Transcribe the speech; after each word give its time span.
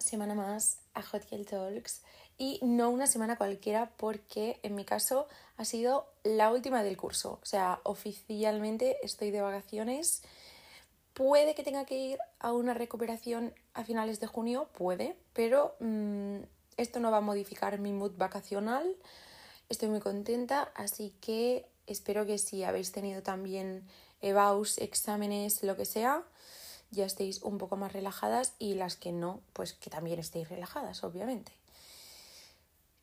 semana 0.00 0.34
más 0.34 0.78
a 0.94 1.02
Hot 1.02 1.24
Girl 1.28 1.46
Talks 1.46 2.02
y 2.38 2.60
no 2.62 2.90
una 2.90 3.06
semana 3.06 3.36
cualquiera 3.36 3.90
porque 3.96 4.60
en 4.62 4.74
mi 4.74 4.84
caso 4.84 5.26
ha 5.56 5.64
sido 5.64 6.12
la 6.22 6.52
última 6.52 6.82
del 6.82 6.96
curso. 6.96 7.38
O 7.42 7.46
sea, 7.46 7.80
oficialmente 7.84 8.98
estoy 9.02 9.30
de 9.30 9.40
vacaciones. 9.40 10.22
Puede 11.14 11.54
que 11.54 11.62
tenga 11.62 11.86
que 11.86 11.98
ir 11.98 12.18
a 12.38 12.52
una 12.52 12.74
recuperación 12.74 13.54
a 13.72 13.84
finales 13.84 14.20
de 14.20 14.26
junio, 14.26 14.68
puede, 14.74 15.16
pero 15.32 15.76
mm, 15.80 16.40
esto 16.76 17.00
no 17.00 17.10
va 17.10 17.18
a 17.18 17.22
modificar 17.22 17.78
mi 17.78 17.92
mood 17.92 18.12
vacacional. 18.16 18.96
Estoy 19.70 19.88
muy 19.88 20.00
contenta, 20.00 20.70
así 20.74 21.14
que 21.20 21.66
espero 21.86 22.26
que 22.26 22.36
si 22.36 22.64
habéis 22.64 22.92
tenido 22.92 23.22
también 23.22 23.86
evaus, 24.20 24.76
exámenes, 24.78 25.62
lo 25.62 25.76
que 25.76 25.86
sea, 25.86 26.22
ya 26.96 27.06
estéis 27.06 27.42
un 27.42 27.58
poco 27.58 27.76
más 27.76 27.92
relajadas 27.92 28.54
y 28.58 28.74
las 28.74 28.96
que 28.96 29.12
no, 29.12 29.40
pues 29.52 29.72
que 29.74 29.90
también 29.90 30.18
estéis 30.18 30.48
relajadas, 30.48 31.04
obviamente. 31.04 31.52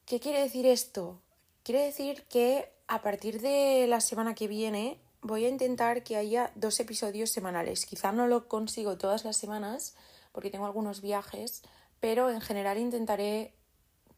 ¿Qué 0.05 0.19
quiere 0.19 0.41
decir 0.41 0.65
esto? 0.65 1.21
Quiere 1.63 1.85
decir 1.85 2.23
que 2.23 2.69
a 2.87 3.01
partir 3.01 3.39
de 3.39 3.85
la 3.87 4.01
semana 4.01 4.35
que 4.35 4.49
viene 4.49 4.99
voy 5.21 5.45
a 5.45 5.49
intentar 5.49 6.03
que 6.03 6.17
haya 6.17 6.51
dos 6.55 6.79
episodios 6.81 7.29
semanales. 7.29 7.85
Quizá 7.85 8.11
no 8.11 8.27
lo 8.27 8.49
consigo 8.49 8.97
todas 8.97 9.23
las 9.23 9.37
semanas 9.37 9.95
porque 10.33 10.49
tengo 10.49 10.65
algunos 10.65 11.01
viajes, 11.01 11.61
pero 12.01 12.29
en 12.29 12.41
general 12.41 12.77
intentaré 12.77 13.53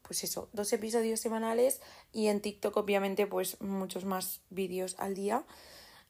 pues 0.02 0.22
eso, 0.24 0.48
dos 0.52 0.72
episodios 0.72 1.20
semanales 1.20 1.80
y 2.12 2.28
en 2.28 2.40
TikTok 2.40 2.76
obviamente 2.76 3.26
pues 3.26 3.60
muchos 3.60 4.04
más 4.04 4.40
vídeos 4.50 4.94
al 4.98 5.14
día 5.14 5.44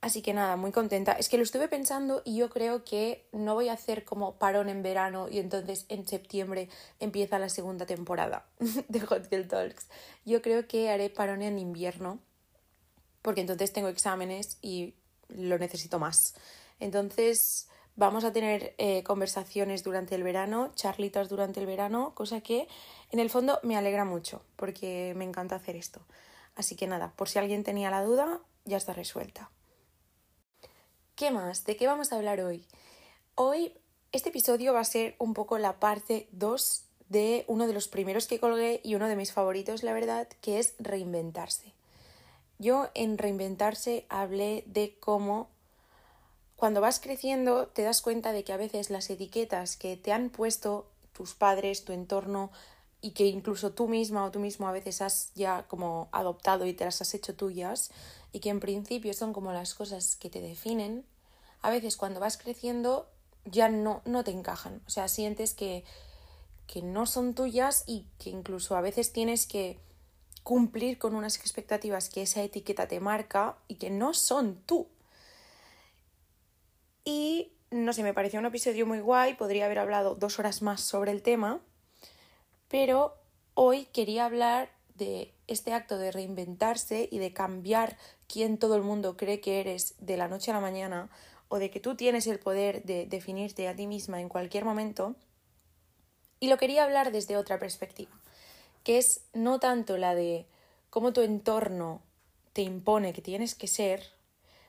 Así 0.06 0.22
que 0.22 0.32
nada, 0.32 0.54
muy 0.54 0.70
contenta. 0.70 1.14
Es 1.14 1.28
que 1.28 1.36
lo 1.36 1.42
estuve 1.42 1.66
pensando 1.66 2.22
y 2.24 2.36
yo 2.36 2.48
creo 2.48 2.84
que 2.84 3.26
no 3.32 3.54
voy 3.54 3.68
a 3.68 3.72
hacer 3.72 4.04
como 4.04 4.36
parón 4.36 4.68
en 4.68 4.80
verano 4.80 5.28
y 5.28 5.40
entonces 5.40 5.84
en 5.88 6.06
septiembre 6.06 6.68
empieza 7.00 7.40
la 7.40 7.48
segunda 7.48 7.86
temporada 7.86 8.46
de 8.88 9.00
Hot 9.00 9.28
Girl 9.28 9.48
Talks. 9.48 9.88
Yo 10.24 10.42
creo 10.42 10.68
que 10.68 10.90
haré 10.90 11.10
parón 11.10 11.42
en 11.42 11.58
invierno 11.58 12.20
porque 13.20 13.40
entonces 13.40 13.72
tengo 13.72 13.88
exámenes 13.88 14.58
y 14.62 14.94
lo 15.26 15.58
necesito 15.58 15.98
más. 15.98 16.36
Entonces 16.78 17.66
vamos 17.96 18.22
a 18.22 18.32
tener 18.32 18.76
eh, 18.78 19.02
conversaciones 19.02 19.82
durante 19.82 20.14
el 20.14 20.22
verano, 20.22 20.70
charlitas 20.76 21.28
durante 21.28 21.58
el 21.58 21.66
verano, 21.66 22.14
cosa 22.14 22.40
que 22.42 22.68
en 23.10 23.18
el 23.18 23.28
fondo 23.28 23.58
me 23.64 23.76
alegra 23.76 24.04
mucho 24.04 24.40
porque 24.54 25.14
me 25.16 25.24
encanta 25.24 25.56
hacer 25.56 25.74
esto. 25.74 26.00
Así 26.54 26.76
que 26.76 26.86
nada, 26.86 27.12
por 27.16 27.28
si 27.28 27.40
alguien 27.40 27.64
tenía 27.64 27.90
la 27.90 28.04
duda, 28.04 28.38
ya 28.66 28.76
está 28.76 28.92
resuelta. 28.92 29.50
¿Qué 31.16 31.30
más? 31.30 31.64
¿De 31.64 31.76
qué 31.78 31.86
vamos 31.86 32.12
a 32.12 32.16
hablar 32.16 32.42
hoy? 32.42 32.66
Hoy 33.36 33.72
este 34.12 34.28
episodio 34.28 34.74
va 34.74 34.80
a 34.80 34.84
ser 34.84 35.16
un 35.18 35.32
poco 35.32 35.56
la 35.56 35.80
parte 35.80 36.28
2 36.32 36.84
de 37.08 37.46
uno 37.48 37.66
de 37.66 37.72
los 37.72 37.88
primeros 37.88 38.26
que 38.26 38.38
colgué 38.38 38.82
y 38.84 38.96
uno 38.96 39.08
de 39.08 39.16
mis 39.16 39.32
favoritos, 39.32 39.82
la 39.82 39.94
verdad, 39.94 40.28
que 40.42 40.58
es 40.58 40.74
reinventarse. 40.78 41.72
Yo 42.58 42.90
en 42.92 43.16
reinventarse 43.16 44.04
hablé 44.10 44.62
de 44.66 44.98
cómo 45.00 45.48
cuando 46.54 46.82
vas 46.82 47.00
creciendo 47.00 47.68
te 47.68 47.80
das 47.80 48.02
cuenta 48.02 48.32
de 48.32 48.44
que 48.44 48.52
a 48.52 48.58
veces 48.58 48.90
las 48.90 49.08
etiquetas 49.08 49.78
que 49.78 49.96
te 49.96 50.12
han 50.12 50.28
puesto 50.28 50.90
tus 51.14 51.32
padres, 51.32 51.86
tu 51.86 51.94
entorno 51.94 52.50
y 53.00 53.12
que 53.12 53.24
incluso 53.24 53.72
tú 53.72 53.88
misma 53.88 54.26
o 54.26 54.30
tú 54.30 54.38
mismo 54.38 54.68
a 54.68 54.72
veces 54.72 55.00
has 55.00 55.32
ya 55.34 55.66
como 55.66 56.10
adoptado 56.12 56.66
y 56.66 56.74
te 56.74 56.84
las 56.84 57.00
has 57.00 57.14
hecho 57.14 57.34
tuyas, 57.34 57.90
y 58.36 58.40
que 58.40 58.50
en 58.50 58.60
principio 58.60 59.14
son 59.14 59.32
como 59.32 59.54
las 59.54 59.72
cosas 59.72 60.14
que 60.14 60.28
te 60.28 60.42
definen, 60.42 61.06
a 61.62 61.70
veces 61.70 61.96
cuando 61.96 62.20
vas 62.20 62.36
creciendo 62.36 63.08
ya 63.46 63.70
no, 63.70 64.02
no 64.04 64.24
te 64.24 64.30
encajan. 64.30 64.82
O 64.86 64.90
sea, 64.90 65.08
sientes 65.08 65.54
que, 65.54 65.84
que 66.66 66.82
no 66.82 67.06
son 67.06 67.34
tuyas 67.34 67.82
y 67.86 68.04
que 68.18 68.28
incluso 68.28 68.76
a 68.76 68.82
veces 68.82 69.10
tienes 69.10 69.46
que 69.46 69.80
cumplir 70.42 70.98
con 70.98 71.14
unas 71.14 71.38
expectativas 71.38 72.10
que 72.10 72.20
esa 72.20 72.42
etiqueta 72.42 72.86
te 72.86 73.00
marca 73.00 73.56
y 73.68 73.76
que 73.76 73.88
no 73.88 74.12
son 74.12 74.56
tú. 74.66 74.86
Y 77.06 77.54
no 77.70 77.94
sé, 77.94 78.02
me 78.02 78.12
pareció 78.12 78.38
un 78.38 78.44
episodio 78.44 78.84
muy 78.84 79.00
guay, 79.00 79.32
podría 79.32 79.64
haber 79.64 79.78
hablado 79.78 80.14
dos 80.14 80.38
horas 80.38 80.60
más 80.60 80.82
sobre 80.82 81.10
el 81.10 81.22
tema, 81.22 81.62
pero 82.68 83.14
hoy 83.54 83.86
quería 83.86 84.26
hablar 84.26 84.75
de 84.96 85.34
este 85.46 85.72
acto 85.72 85.98
de 85.98 86.12
reinventarse 86.12 87.08
y 87.10 87.18
de 87.18 87.32
cambiar 87.32 87.96
quién 88.26 88.58
todo 88.58 88.76
el 88.76 88.82
mundo 88.82 89.16
cree 89.16 89.40
que 89.40 89.60
eres 89.60 89.94
de 89.98 90.16
la 90.16 90.28
noche 90.28 90.50
a 90.50 90.54
la 90.54 90.60
mañana 90.60 91.10
o 91.48 91.58
de 91.58 91.70
que 91.70 91.80
tú 91.80 91.94
tienes 91.94 92.26
el 92.26 92.38
poder 92.38 92.82
de 92.84 93.06
definirte 93.06 93.68
a 93.68 93.76
ti 93.76 93.86
misma 93.86 94.20
en 94.20 94.28
cualquier 94.28 94.64
momento. 94.64 95.14
Y 96.40 96.48
lo 96.48 96.58
quería 96.58 96.84
hablar 96.84 97.12
desde 97.12 97.36
otra 97.36 97.58
perspectiva, 97.58 98.12
que 98.84 98.98
es 98.98 99.22
no 99.32 99.58
tanto 99.58 99.96
la 99.96 100.14
de 100.14 100.46
cómo 100.90 101.12
tu 101.12 101.22
entorno 101.22 102.02
te 102.52 102.62
impone 102.62 103.12
que 103.12 103.22
tienes 103.22 103.54
que 103.54 103.68
ser, 103.68 104.02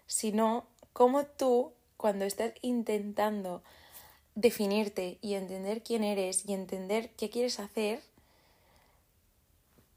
sino 0.06 0.68
cómo 0.94 1.26
tú, 1.26 1.74
cuando 1.96 2.26
estás 2.26 2.54
intentando 2.62 3.64
definirte 4.36 5.18
y 5.22 5.34
entender 5.34 5.82
quién 5.82 6.04
eres 6.04 6.46
y 6.46 6.54
entender 6.54 7.12
qué 7.16 7.30
quieres 7.30 7.60
hacer, 7.60 8.02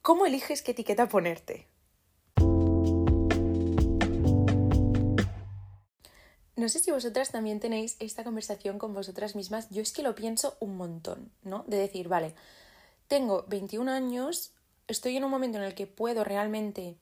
¿cómo 0.03 0.27
eliges 0.27 0.63
qué 0.63 0.73
etiqueta 0.73 1.09
ponerte? 1.09 1.67
No 6.57 6.69
sé 6.69 6.79
si 6.79 6.91
vosotras 6.91 7.31
también 7.31 7.59
tenéis 7.59 7.97
esta 8.01 8.23
conversación 8.23 8.79
con 8.79 8.93
vosotras 8.93 9.35
mismas. 9.35 9.71
Yo 9.71 9.81
es 9.81 9.93
que 9.93 10.03
lo 10.03 10.15
pienso 10.15 10.57
un 10.61 10.77
montón, 10.77 11.33
¿no? 11.43 11.65
De 11.67 11.79
decir, 11.79 12.09
vale, 12.09 12.35
tengo 13.09 13.47
21 13.49 13.91
años, 13.91 14.53
estoy 14.87 15.17
en 15.17 15.25
un 15.25 15.31
momento 15.31 15.57
en 15.57 15.65
el 15.65 15.75
que 15.75 15.87
puedo 15.87 16.23
realmente 16.23 16.99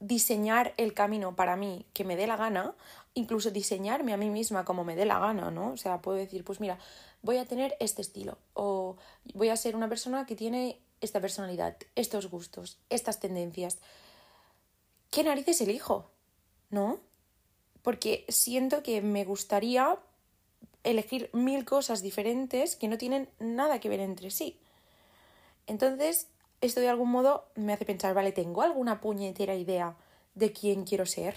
diseñar 0.00 0.74
el 0.76 0.94
camino 0.94 1.34
para 1.34 1.56
mí 1.56 1.86
que 1.92 2.04
me 2.04 2.14
dé 2.14 2.28
la 2.28 2.36
gana, 2.36 2.76
incluso 3.14 3.50
diseñarme 3.50 4.12
a 4.12 4.16
mí 4.16 4.30
misma 4.30 4.64
como 4.64 4.84
me 4.84 4.94
dé 4.94 5.06
la 5.06 5.18
gana, 5.18 5.50
¿no? 5.50 5.72
O 5.72 5.76
sea, 5.76 6.00
puedo 6.00 6.16
decir, 6.16 6.44
pues 6.44 6.60
mira, 6.60 6.78
voy 7.20 7.38
a 7.38 7.46
tener 7.46 7.76
este 7.80 8.00
estilo 8.00 8.38
o 8.54 8.96
voy 9.34 9.48
a 9.48 9.56
ser 9.56 9.74
una 9.74 9.88
persona 9.88 10.24
que 10.24 10.36
tiene 10.36 10.80
esta 11.00 11.20
personalidad, 11.20 11.76
estos 11.94 12.30
gustos, 12.30 12.78
estas 12.90 13.20
tendencias. 13.20 13.78
¿Qué 15.10 15.24
narices 15.24 15.60
elijo? 15.60 16.10
¿No? 16.70 17.00
porque 17.88 18.26
siento 18.28 18.82
que 18.82 19.00
me 19.00 19.24
gustaría 19.24 19.98
elegir 20.84 21.30
mil 21.32 21.64
cosas 21.64 22.02
diferentes 22.02 22.76
que 22.76 22.86
no 22.86 22.98
tienen 22.98 23.30
nada 23.38 23.80
que 23.80 23.88
ver 23.88 24.00
entre 24.00 24.30
sí. 24.30 24.60
Entonces, 25.66 26.28
esto 26.60 26.80
de 26.80 26.90
algún 26.90 27.10
modo 27.10 27.48
me 27.54 27.72
hace 27.72 27.86
pensar, 27.86 28.12
vale, 28.12 28.32
¿tengo 28.32 28.60
alguna 28.60 29.00
puñetera 29.00 29.54
idea 29.54 29.96
de 30.34 30.52
quién 30.52 30.84
quiero 30.84 31.06
ser? 31.06 31.36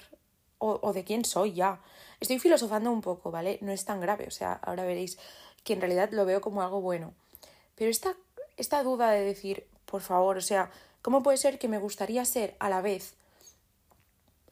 O, 0.58 0.94
de 0.94 1.06
quién 1.06 1.24
soy 1.24 1.54
ya. 1.54 1.82
Estoy 2.20 2.38
filosofando 2.38 2.92
un 2.92 3.00
poco, 3.00 3.32
¿vale? 3.32 3.58
No 3.62 3.72
es 3.72 3.84
tan 3.84 4.02
grave, 4.02 4.28
o 4.28 4.32
sea, 4.32 4.54
ahora 4.54 4.84
veréis 4.84 5.18
que 5.64 5.72
en 5.72 5.80
realidad 5.80 6.10
lo 6.12 6.26
veo 6.26 6.42
como 6.42 6.62
algo 6.62 6.82
bueno. 6.82 7.14
Pero 7.76 7.90
esta, 7.90 8.18
esta 8.62 8.84
duda 8.84 9.12
de 9.12 9.26
decir, 9.26 9.68
por 9.86 10.02
favor, 10.02 10.38
o 10.38 10.42
sea, 10.42 10.72
¿cómo 11.02 11.22
puede 11.22 11.38
ser 11.38 11.60
que 11.60 11.68
me 11.68 11.80
gustaría 11.80 12.24
ser 12.26 12.56
a 12.60 12.70
la 12.70 12.82
vez 12.82 13.16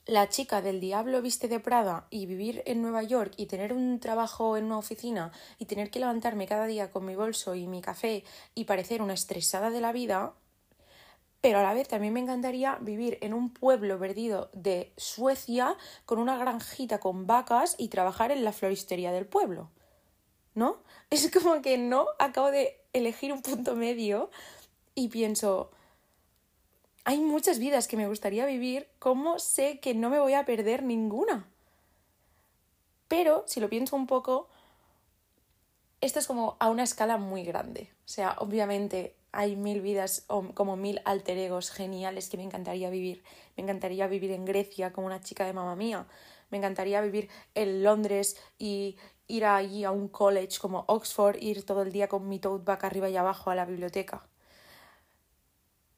la 0.09 0.28
chica 0.28 0.64
del 0.64 0.80
diablo 0.80 1.22
viste 1.22 1.47
de 1.47 1.59
Prada 1.59 2.08
y 2.09 2.25
vivir 2.25 2.64
en 2.66 2.81
Nueva 2.81 3.03
York 3.03 3.31
y 3.38 3.46
tener 3.46 3.72
un 3.74 4.00
trabajo 4.00 4.58
en 4.58 4.66
una 4.66 4.80
oficina 4.80 5.31
y 5.59 5.66
tener 5.66 5.92
que 5.92 6.00
levantarme 6.00 6.47
cada 6.47 6.66
día 6.66 6.90
con 6.90 7.06
mi 7.06 7.16
bolso 7.16 7.53
y 7.53 7.68
mi 7.68 7.80
café 7.80 8.24
y 8.56 8.64
parecer 8.64 9.03
una 9.03 9.14
estresada 9.14 9.70
de 9.70 9.81
la 9.81 9.92
vida, 9.92 10.34
pero 11.41 11.59
a 11.59 11.64
la 11.64 11.76
vez 11.76 11.88
también 11.88 12.14
me 12.14 12.22
encantaría 12.22 12.80
vivir 12.81 13.20
en 13.22 13.36
un 13.36 13.53
pueblo 13.53 14.00
perdido 14.00 14.50
de 14.53 14.91
Suecia 14.97 15.78
con 16.06 16.17
una 16.17 16.40
granjita 16.40 17.00
con 17.00 17.28
vacas 17.28 17.76
y 17.78 17.90
trabajar 17.90 18.32
en 18.32 18.44
la 18.44 18.52
floristería 18.52 19.11
del 19.11 19.28
pueblo. 19.28 19.70
¿No? 20.56 20.78
Es 21.11 21.29
como 21.29 21.61
que 21.61 21.78
no 21.78 22.08
acabo 22.17 22.50
de 22.50 22.78
elegir 22.94 23.34
un 23.34 23.41
punto 23.41 23.76
medio 23.76 24.30
y 24.96 25.08
pienso, 25.09 25.72
hay 27.06 27.20
muchas 27.20 27.59
vidas 27.59 27.88
que 27.88 27.97
me 27.97 28.08
gustaría 28.08 28.46
vivir, 28.46 28.88
¿cómo 29.00 29.40
sé 29.40 29.80
que 29.80 29.94
no 29.94 30.09
me 30.09 30.20
voy 30.20 30.34
a 30.34 30.46
perder 30.46 30.84
ninguna? 30.84 31.47
Pero, 33.08 33.44
si 33.47 33.59
lo 33.59 33.70
pienso 33.70 33.96
un 33.96 34.08
poco, 34.08 34.47
esto 36.02 36.20
es 36.20 36.28
como 36.28 36.56
a 36.59 36.70
una 36.70 36.84
escala 36.84 37.18
muy 37.18 37.44
grande. 37.44 37.90
O 38.06 38.08
sea, 38.08 38.36
obviamente 38.40 39.16
hay 39.32 39.56
mil 39.56 39.82
vidas 39.82 40.26
como 40.53 40.76
mil 40.76 41.02
alter 41.06 41.38
egos 41.38 41.72
geniales 41.72 42.30
que 42.30 42.38
me 42.38 42.44
encantaría 42.44 42.90
vivir. 42.90 43.24
Me 43.58 43.64
encantaría 43.64 44.08
vivir 44.08 44.32
en 44.32 44.46
Grecia 44.46 44.94
como 44.94 45.08
una 45.08 45.22
chica 45.22 45.46
de 45.46 45.53
mamá 45.53 45.76
mía. 45.76 46.06
Me 46.49 46.57
encantaría 46.57 47.01
vivir 47.01 47.29
en 47.55 47.84
Londres 47.84 48.37
y 48.57 48.97
ir 49.28 49.46
allí 49.46 49.84
a 49.84 49.91
un 49.91 50.07
college 50.07 50.59
como 50.59 50.85
Oxford, 50.87 51.37
ir 51.40 51.66
todo 51.66 51.84
el 51.84 51.91
día 51.91 52.07
con 52.07 52.28
mi 52.28 52.40
tote 52.40 52.63
bag 52.66 52.85
arriba 52.85 53.09
y 53.09 53.17
abajo 53.17 53.51
a 53.51 53.55
la 53.55 53.66
biblioteca. 53.66 54.28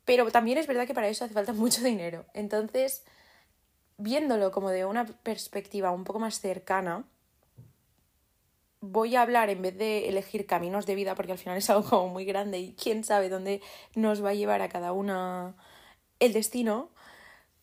Pero 0.05 0.29
también 0.31 0.57
es 0.57 0.67
verdad 0.67 0.85
que 0.85 0.93
para 0.93 1.07
eso 1.07 1.25
hace 1.25 1.33
falta 1.33 1.53
mucho 1.63 1.81
dinero. 1.81 2.25
Entonces, 2.33 3.05
viéndolo 3.97 4.51
como 4.51 4.69
de 4.69 4.85
una 4.85 5.05
perspectiva 5.05 5.91
un 5.91 6.03
poco 6.03 6.19
más 6.19 6.39
cercana, 6.39 7.05
voy 8.81 9.15
a 9.15 9.21
hablar 9.21 9.49
en 9.49 9.61
vez 9.61 9.77
de 9.77 10.09
elegir 10.09 10.47
caminos 10.47 10.85
de 10.85 10.95
vida, 10.95 11.15
porque 11.15 11.31
al 11.31 11.37
final 11.37 11.57
es 11.57 11.69
algo 11.69 11.89
como 11.89 12.09
muy 12.09 12.25
grande 12.25 12.59
y 12.59 12.73
quién 12.73 13.03
sabe 13.03 13.29
dónde 13.29 13.61
nos 13.95 14.23
va 14.23 14.29
a 14.29 14.33
llevar 14.33 14.61
a 14.61 14.69
cada 14.69 14.91
una 14.91 15.55
el 16.19 16.33
destino, 16.33 16.89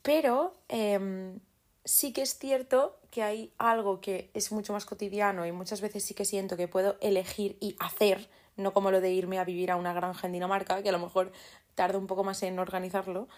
pero 0.02 0.54
em, 0.68 1.40
sí 1.84 2.12
que 2.12 2.22
es 2.22 2.38
cierto 2.38 2.98
que 3.10 3.22
hay 3.22 3.52
algo 3.58 4.00
que 4.00 4.30
es 4.34 4.52
mucho 4.52 4.72
más 4.72 4.84
cotidiano 4.84 5.46
y 5.46 5.52
muchas 5.52 5.80
veces 5.80 6.04
sí 6.04 6.14
que 6.14 6.24
siento 6.24 6.56
que 6.56 6.68
puedo 6.68 6.96
elegir 7.00 7.56
y 7.60 7.76
hacer, 7.78 8.28
no 8.56 8.72
como 8.72 8.90
lo 8.90 9.00
de 9.00 9.12
irme 9.12 9.38
a 9.38 9.44
vivir 9.44 9.70
a 9.70 9.76
una 9.76 9.92
granja 9.92 10.26
en 10.26 10.32
Dinamarca, 10.32 10.82
que 10.82 10.88
a 10.88 10.92
lo 10.92 10.98
mejor 10.98 11.32
tarda 11.74 11.98
un 11.98 12.06
poco 12.06 12.24
más 12.24 12.42
en 12.42 12.58
organizarlo, 12.58 13.28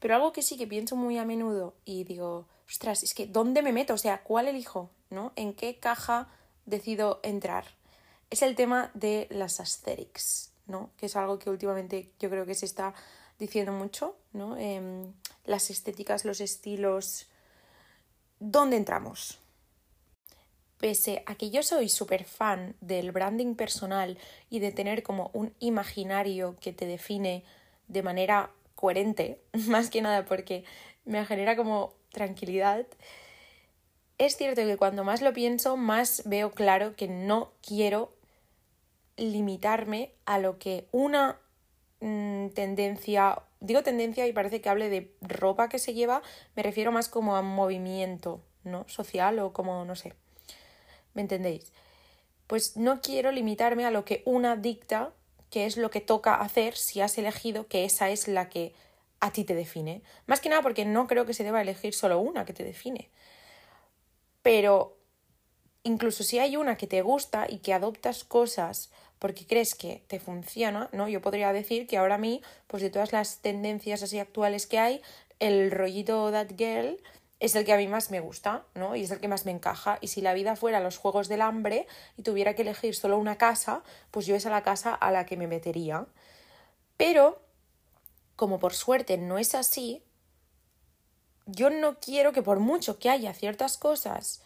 pero 0.00 0.14
algo 0.14 0.32
que 0.32 0.42
sí 0.42 0.56
que 0.56 0.66
pienso 0.66 0.96
muy 0.96 1.18
a 1.18 1.24
menudo 1.24 1.74
y 1.84 2.04
digo, 2.04 2.46
ostras, 2.68 3.02
es 3.02 3.14
que 3.14 3.26
¿dónde 3.26 3.62
me 3.62 3.72
meto? 3.72 3.94
O 3.94 3.98
sea, 3.98 4.22
¿cuál 4.22 4.48
elijo? 4.48 4.90
¿No? 5.10 5.32
¿En 5.36 5.54
qué 5.54 5.78
caja 5.78 6.28
decido 6.66 7.20
entrar? 7.22 7.64
Es 8.30 8.42
el 8.42 8.56
tema 8.56 8.90
de 8.94 9.28
las 9.30 9.60
aesthetics, 9.60 10.52
¿no? 10.66 10.90
Que 10.96 11.06
es 11.06 11.16
algo 11.16 11.38
que 11.38 11.48
últimamente 11.48 12.10
yo 12.18 12.28
creo 12.28 12.44
que 12.44 12.54
se 12.54 12.66
está 12.66 12.92
diciendo 13.38 13.72
mucho, 13.72 14.16
¿no? 14.32 14.56
Em, 14.56 15.12
las 15.44 15.70
estéticas, 15.70 16.24
los 16.24 16.40
estilos. 16.40 17.26
¿Dónde 18.38 18.76
entramos? 18.76 19.38
Pese 20.78 21.22
a 21.26 21.36
que 21.36 21.50
yo 21.50 21.62
soy 21.62 21.88
súper 21.88 22.24
fan 22.24 22.76
del 22.80 23.10
branding 23.10 23.54
personal 23.54 24.18
y 24.50 24.58
de 24.58 24.72
tener 24.72 25.02
como 25.02 25.30
un 25.32 25.54
imaginario 25.58 26.56
que 26.60 26.72
te 26.72 26.86
define 26.86 27.44
de 27.88 28.02
manera 28.02 28.50
coherente, 28.74 29.40
más 29.68 29.88
que 29.90 30.02
nada 30.02 30.24
porque 30.26 30.64
me 31.04 31.24
genera 31.24 31.56
como 31.56 31.94
tranquilidad, 32.10 32.86
es 34.18 34.36
cierto 34.36 34.62
que 34.62 34.76
cuando 34.76 35.04
más 35.04 35.20
lo 35.20 35.32
pienso, 35.32 35.76
más 35.76 36.22
veo 36.24 36.52
claro 36.52 36.96
que 36.96 37.06
no 37.06 37.52
quiero 37.60 38.12
limitarme 39.16 40.12
a 40.24 40.38
lo 40.38 40.58
que 40.58 40.88
una 40.90 41.38
mm, 42.00 42.48
tendencia, 42.48 43.42
digo 43.60 43.82
tendencia 43.82 44.26
y 44.26 44.32
parece 44.32 44.60
que 44.60 44.68
hable 44.68 44.88
de 44.88 45.14
ropa 45.20 45.68
que 45.68 45.78
se 45.78 45.94
lleva, 45.94 46.22
me 46.54 46.62
refiero 46.62 46.92
más 46.92 47.08
como 47.08 47.36
a 47.36 47.42
movimiento, 47.42 48.40
¿no? 48.64 48.84
Social 48.88 49.38
o 49.38 49.52
como, 49.52 49.84
no 49.84 49.96
sé, 49.96 50.14
¿me 51.14 51.22
entendéis? 51.22 51.72
Pues 52.46 52.76
no 52.76 53.00
quiero 53.00 53.32
limitarme 53.32 53.84
a 53.84 53.90
lo 53.90 54.04
que 54.04 54.22
una 54.24 54.56
dicta 54.56 55.12
que 55.50 55.66
es 55.66 55.76
lo 55.76 55.90
que 55.90 56.00
toca 56.00 56.34
hacer 56.34 56.76
si 56.76 57.00
has 57.00 57.16
elegido 57.18 57.66
que 57.66 57.84
esa 57.84 58.10
es 58.10 58.28
la 58.28 58.48
que 58.48 58.74
a 59.20 59.32
ti 59.32 59.44
te 59.44 59.54
define. 59.54 60.02
Más 60.26 60.40
que 60.40 60.48
nada 60.48 60.62
porque 60.62 60.84
no 60.84 61.06
creo 61.06 61.26
que 61.26 61.34
se 61.34 61.44
deba 61.44 61.62
elegir 61.62 61.94
solo 61.94 62.18
una 62.18 62.44
que 62.44 62.52
te 62.52 62.64
define. 62.64 63.10
Pero 64.42 64.96
incluso 65.82 66.24
si 66.24 66.38
hay 66.38 66.56
una 66.56 66.76
que 66.76 66.86
te 66.86 67.02
gusta 67.02 67.46
y 67.48 67.58
que 67.58 67.72
adoptas 67.72 68.24
cosas 68.24 68.90
porque 69.18 69.46
crees 69.46 69.74
que 69.74 70.02
te 70.08 70.20
funciona, 70.20 70.88
¿no? 70.92 71.08
Yo 71.08 71.20
podría 71.20 71.52
decir 71.52 71.86
que 71.86 71.96
ahora 71.96 72.16
a 72.16 72.18
mí, 72.18 72.42
pues 72.66 72.82
de 72.82 72.90
todas 72.90 73.12
las 73.12 73.38
tendencias 73.38 74.02
así 74.02 74.18
actuales 74.18 74.66
que 74.66 74.78
hay, 74.78 75.02
el 75.38 75.70
rollito 75.70 76.30
That 76.30 76.56
Girl 76.56 76.98
es 77.38 77.54
el 77.54 77.64
que 77.64 77.72
a 77.72 77.76
mí 77.76 77.86
más 77.86 78.10
me 78.10 78.20
gusta, 78.20 78.64
¿no? 78.74 78.96
Y 78.96 79.02
es 79.02 79.10
el 79.10 79.20
que 79.20 79.28
más 79.28 79.44
me 79.44 79.52
encaja. 79.52 79.98
Y 80.00 80.08
si 80.08 80.20
la 80.22 80.32
vida 80.32 80.56
fuera 80.56 80.80
los 80.80 80.96
juegos 80.96 81.28
del 81.28 81.42
hambre 81.42 81.86
y 82.16 82.22
tuviera 82.22 82.54
que 82.54 82.62
elegir 82.62 82.94
solo 82.94 83.18
una 83.18 83.36
casa, 83.36 83.82
pues 84.10 84.26
yo 84.26 84.34
es 84.34 84.46
a 84.46 84.50
la 84.50 84.62
casa 84.62 84.94
a 84.94 85.10
la 85.10 85.26
que 85.26 85.36
me 85.36 85.46
metería. 85.46 86.06
Pero, 86.96 87.42
como 88.36 88.58
por 88.58 88.72
suerte 88.72 89.18
no 89.18 89.38
es 89.38 89.54
así, 89.54 90.02
yo 91.44 91.68
no 91.68 92.00
quiero 92.00 92.32
que 92.32 92.42
por 92.42 92.58
mucho 92.58 92.98
que 92.98 93.10
haya 93.10 93.34
ciertas 93.34 93.76
cosas 93.76 94.42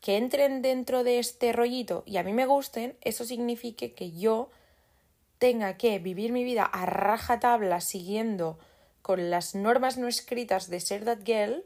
que 0.00 0.16
entren 0.16 0.62
dentro 0.62 1.04
de 1.04 1.18
este 1.18 1.52
rollito 1.52 2.02
y 2.06 2.16
a 2.16 2.22
mí 2.22 2.32
me 2.32 2.46
gusten, 2.46 2.96
eso 3.00 3.24
signifique 3.24 3.92
que 3.94 4.12
yo 4.12 4.50
tenga 5.38 5.76
que 5.76 5.98
vivir 5.98 6.32
mi 6.32 6.44
vida 6.44 6.64
a 6.64 6.86
rajatabla 6.86 7.80
siguiendo 7.80 8.58
con 9.02 9.30
las 9.30 9.54
normas 9.54 9.96
no 9.96 10.08
escritas 10.08 10.68
de 10.68 10.80
ser 10.80 11.04
that 11.04 11.20
girl 11.24 11.64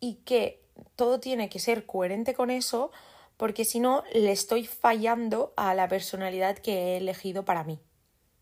y 0.00 0.16
que 0.24 0.62
todo 0.94 1.20
tiene 1.20 1.48
que 1.48 1.58
ser 1.58 1.86
coherente 1.86 2.34
con 2.34 2.50
eso 2.50 2.92
porque 3.36 3.64
si 3.64 3.80
no 3.80 4.02
le 4.12 4.32
estoy 4.32 4.66
fallando 4.66 5.52
a 5.56 5.74
la 5.74 5.88
personalidad 5.88 6.56
que 6.58 6.72
he 6.72 6.96
elegido 6.96 7.44
para 7.44 7.64
mí. 7.64 7.78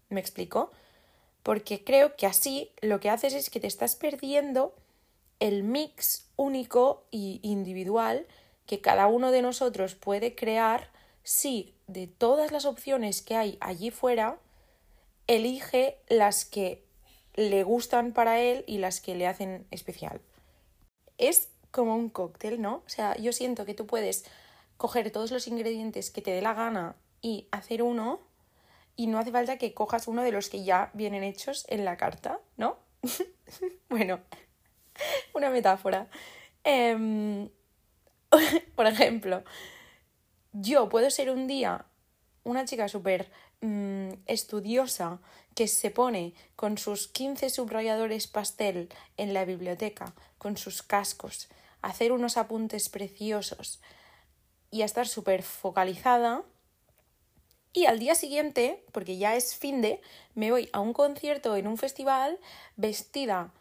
¿Me 0.09 0.21
explico? 0.21 0.71
Porque 1.43 1.83
creo 1.83 2.17
que 2.17 2.27
así 2.27 2.71
lo 2.81 3.01
que 3.01 3.11
haces 3.11 3.35
es 3.35 3.51
que 3.51 3.61
te 3.61 3.67
estás 3.67 3.97
perdiendo 3.97 4.75
el 5.41 5.63
mix 5.65 6.27
único 6.37 7.05
e 7.11 7.41
individual 7.43 8.27
que 8.67 8.81
cada 8.81 9.07
uno 9.07 9.31
de 9.31 9.43
nosotros 9.43 9.95
puede 9.95 10.35
crear 10.35 10.91
si 11.23 11.75
de 11.87 12.07
todas 12.07 12.53
las 12.53 12.65
opciones 12.65 13.23
que 13.23 13.37
hay 13.37 13.59
allí 13.61 13.91
fuera 13.91 14.39
elige 15.27 15.99
las 16.09 16.45
que 16.45 16.85
le 17.35 17.63
gustan 17.63 18.13
para 18.13 18.41
él 18.41 18.65
y 18.67 18.79
las 18.79 19.01
que 19.01 19.15
le 19.15 19.27
hacen 19.27 19.67
especial 19.71 20.21
es 21.19 21.51
como 21.71 21.97
un 21.97 22.09
cóctel, 22.09 22.61
¿no? 22.61 22.83
O 22.87 22.89
sea, 22.89 23.17
yo 23.17 23.33
siento 23.33 23.65
que 23.65 23.75
tú 23.75 23.87
puedes 23.87 24.25
coger 24.77 25.11
todos 25.11 25.31
los 25.31 25.47
ingredientes 25.49 26.11
que 26.11 26.23
te 26.23 26.31
dé 26.33 26.43
la 26.43 26.55
gana 26.55 26.97
y 27.21 27.49
hacer 27.51 27.83
uno 27.83 28.21
y 28.97 29.07
no 29.07 29.19
hace 29.19 29.33
falta 29.33 29.59
que 29.59 29.75
cojas 29.75 30.07
uno 30.07 30.23
de 30.23 30.33
los 30.33 30.49
que 30.49 30.65
ya 30.65 30.91
vienen 30.95 31.25
hechos 31.25 31.67
en 31.69 31.85
la 31.85 31.97
carta, 31.97 32.41
¿no? 32.57 32.79
bueno, 33.89 34.21
una 35.35 35.51
metáfora. 35.51 36.09
Em, 36.63 37.49
por 38.75 38.87
ejemplo, 38.87 39.45
yo 40.53 40.89
puedo 40.89 41.11
ser 41.11 41.31
un 41.31 41.47
día 41.47 41.87
una 42.45 42.65
chica 42.65 42.89
súper 42.89 43.31
mm, 43.61 44.11
estudiosa 44.27 45.21
que 45.55 45.69
se 45.69 45.91
pone 45.91 46.35
con 46.57 46.79
sus 46.79 47.09
15 47.09 47.51
subrayadores 47.51 48.27
pastel 48.27 48.89
en 49.17 49.35
la 49.35 49.45
biblioteca, 49.45 50.15
con 50.39 50.57
sus 50.57 50.83
cascos, 50.83 51.49
a 51.81 51.89
hacer 51.89 52.13
unos 52.13 52.37
apuntes 52.37 52.89
preciosos 52.89 53.81
y 54.71 54.83
a 54.83 54.85
estar 54.85 55.07
súper 55.07 55.43
focalizada. 55.43 56.43
Y 57.73 57.87
al 57.87 57.99
día 57.99 58.15
siguiente, 58.15 58.85
porque 58.93 59.17
ya 59.17 59.37
es 59.37 59.57
fin 59.57 59.81
de, 59.81 60.01
me 60.35 60.51
voy 60.51 60.69
a 60.73 60.81
un 60.81 60.93
concierto 60.93 61.57
en 61.57 61.67
un 61.67 61.79
festival 61.79 62.39
vestida 62.77 63.53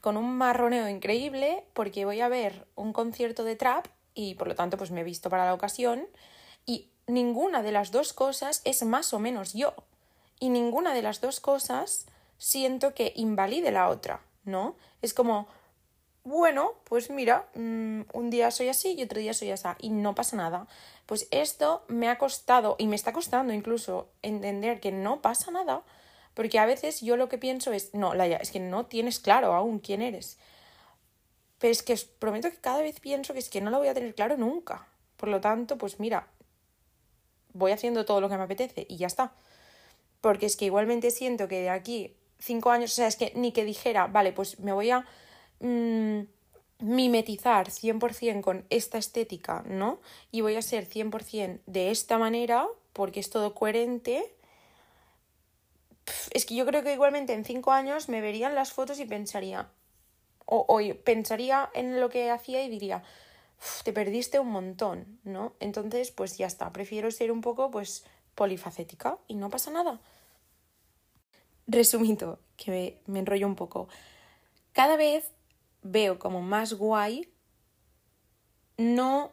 con 0.00 0.16
un 0.16 0.36
marroneo 0.36 0.88
increíble 0.88 1.64
porque 1.72 2.04
voy 2.04 2.20
a 2.20 2.28
ver 2.28 2.66
un 2.74 2.92
concierto 2.92 3.44
de 3.44 3.56
trap 3.56 3.86
y 4.14 4.34
por 4.34 4.48
lo 4.48 4.54
tanto 4.54 4.76
pues 4.76 4.90
me 4.90 5.00
he 5.00 5.04
visto 5.04 5.30
para 5.30 5.44
la 5.44 5.54
ocasión 5.54 6.06
y 6.66 6.90
ninguna 7.06 7.62
de 7.62 7.72
las 7.72 7.90
dos 7.90 8.12
cosas 8.12 8.62
es 8.64 8.82
más 8.84 9.12
o 9.12 9.18
menos 9.18 9.52
yo 9.52 9.74
y 10.40 10.48
ninguna 10.48 10.94
de 10.94 11.02
las 11.02 11.20
dos 11.20 11.40
cosas 11.40 12.06
siento 12.38 12.94
que 12.94 13.12
invalide 13.16 13.70
la 13.70 13.88
otra, 13.88 14.20
¿no? 14.44 14.76
Es 15.02 15.14
como, 15.14 15.46
bueno, 16.24 16.72
pues 16.84 17.10
mira, 17.10 17.48
mm, 17.54 18.02
un 18.12 18.30
día 18.30 18.50
soy 18.50 18.68
así 18.68 18.94
y 18.98 19.02
otro 19.02 19.18
día 19.20 19.34
soy 19.34 19.50
así 19.50 19.68
y 19.78 19.90
no 19.90 20.14
pasa 20.14 20.36
nada. 20.36 20.66
Pues 21.06 21.28
esto 21.30 21.84
me 21.88 22.08
ha 22.08 22.18
costado 22.18 22.76
y 22.78 22.86
me 22.86 22.96
está 22.96 23.12
costando 23.12 23.52
incluso 23.52 24.08
entender 24.22 24.80
que 24.80 24.92
no 24.92 25.20
pasa 25.20 25.50
nada, 25.50 25.82
porque 26.34 26.58
a 26.58 26.66
veces 26.66 27.00
yo 27.00 27.16
lo 27.16 27.28
que 27.28 27.38
pienso 27.38 27.72
es, 27.72 27.94
no, 27.94 28.14
Laia, 28.14 28.36
es 28.36 28.50
que 28.50 28.60
no 28.60 28.86
tienes 28.86 29.20
claro 29.20 29.54
aún 29.54 29.78
quién 29.78 30.02
eres. 30.02 30.38
Pero 31.58 31.72
es 31.72 31.82
que 31.82 31.94
os 31.94 32.04
prometo 32.04 32.50
que 32.50 32.58
cada 32.58 32.82
vez 32.82 33.00
pienso 33.00 33.32
que 33.32 33.38
es 33.38 33.48
que 33.48 33.60
no 33.60 33.70
lo 33.70 33.78
voy 33.78 33.88
a 33.88 33.94
tener 33.94 34.14
claro 34.14 34.36
nunca. 34.36 34.86
Por 35.16 35.28
lo 35.28 35.40
tanto, 35.40 35.78
pues 35.78 36.00
mira, 36.00 36.26
voy 37.52 37.72
haciendo 37.72 38.04
todo 38.04 38.20
lo 38.20 38.28
que 38.28 38.36
me 38.36 38.42
apetece 38.42 38.86
y 38.88 38.96
ya 38.96 39.06
está 39.06 39.32
porque 40.24 40.46
es 40.46 40.56
que 40.56 40.64
igualmente 40.64 41.10
siento 41.10 41.48
que 41.48 41.60
de 41.60 41.68
aquí 41.68 42.16
cinco 42.38 42.70
años, 42.70 42.92
o 42.92 42.94
sea, 42.94 43.08
es 43.08 43.16
que 43.16 43.32
ni 43.34 43.52
que 43.52 43.62
dijera, 43.62 44.06
vale, 44.06 44.32
pues 44.32 44.58
me 44.58 44.72
voy 44.72 44.88
a 44.88 45.04
mm, 45.60 46.20
mimetizar 46.78 47.68
100% 47.68 48.40
con 48.40 48.64
esta 48.70 48.96
estética, 48.96 49.62
¿no? 49.66 50.00
Y 50.30 50.40
voy 50.40 50.56
a 50.56 50.62
ser 50.62 50.88
100% 50.88 51.60
de 51.66 51.90
esta 51.90 52.16
manera, 52.16 52.66
porque 52.94 53.20
es 53.20 53.28
todo 53.28 53.52
coherente. 53.52 54.33
Es 56.32 56.44
que 56.46 56.54
yo 56.54 56.66
creo 56.66 56.82
que 56.82 56.92
igualmente 56.92 57.32
en 57.32 57.44
cinco 57.44 57.72
años 57.72 58.08
me 58.08 58.20
verían 58.20 58.54
las 58.54 58.72
fotos 58.72 59.00
y 59.00 59.06
pensaría, 59.06 59.68
o, 60.44 60.66
o 60.68 60.80
pensaría 61.02 61.70
en 61.74 62.00
lo 62.00 62.10
que 62.10 62.30
hacía 62.30 62.62
y 62.62 62.68
diría, 62.68 63.02
te 63.84 63.92
perdiste 63.92 64.38
un 64.38 64.50
montón, 64.50 65.18
¿no? 65.24 65.54
Entonces, 65.60 66.10
pues 66.10 66.36
ya 66.36 66.46
está, 66.46 66.72
prefiero 66.72 67.10
ser 67.10 67.32
un 67.32 67.40
poco, 67.40 67.70
pues, 67.70 68.04
polifacética 68.34 69.18
y 69.28 69.34
no 69.34 69.50
pasa 69.50 69.70
nada. 69.70 70.00
Resumido, 71.66 72.40
que 72.56 73.00
me, 73.06 73.18
enrollo 73.18 73.46
un 73.46 73.56
poco. 73.56 73.88
Cada 74.72 74.96
vez 74.96 75.30
veo 75.82 76.18
como 76.18 76.42
más 76.42 76.74
guay 76.74 77.32
no 78.76 79.32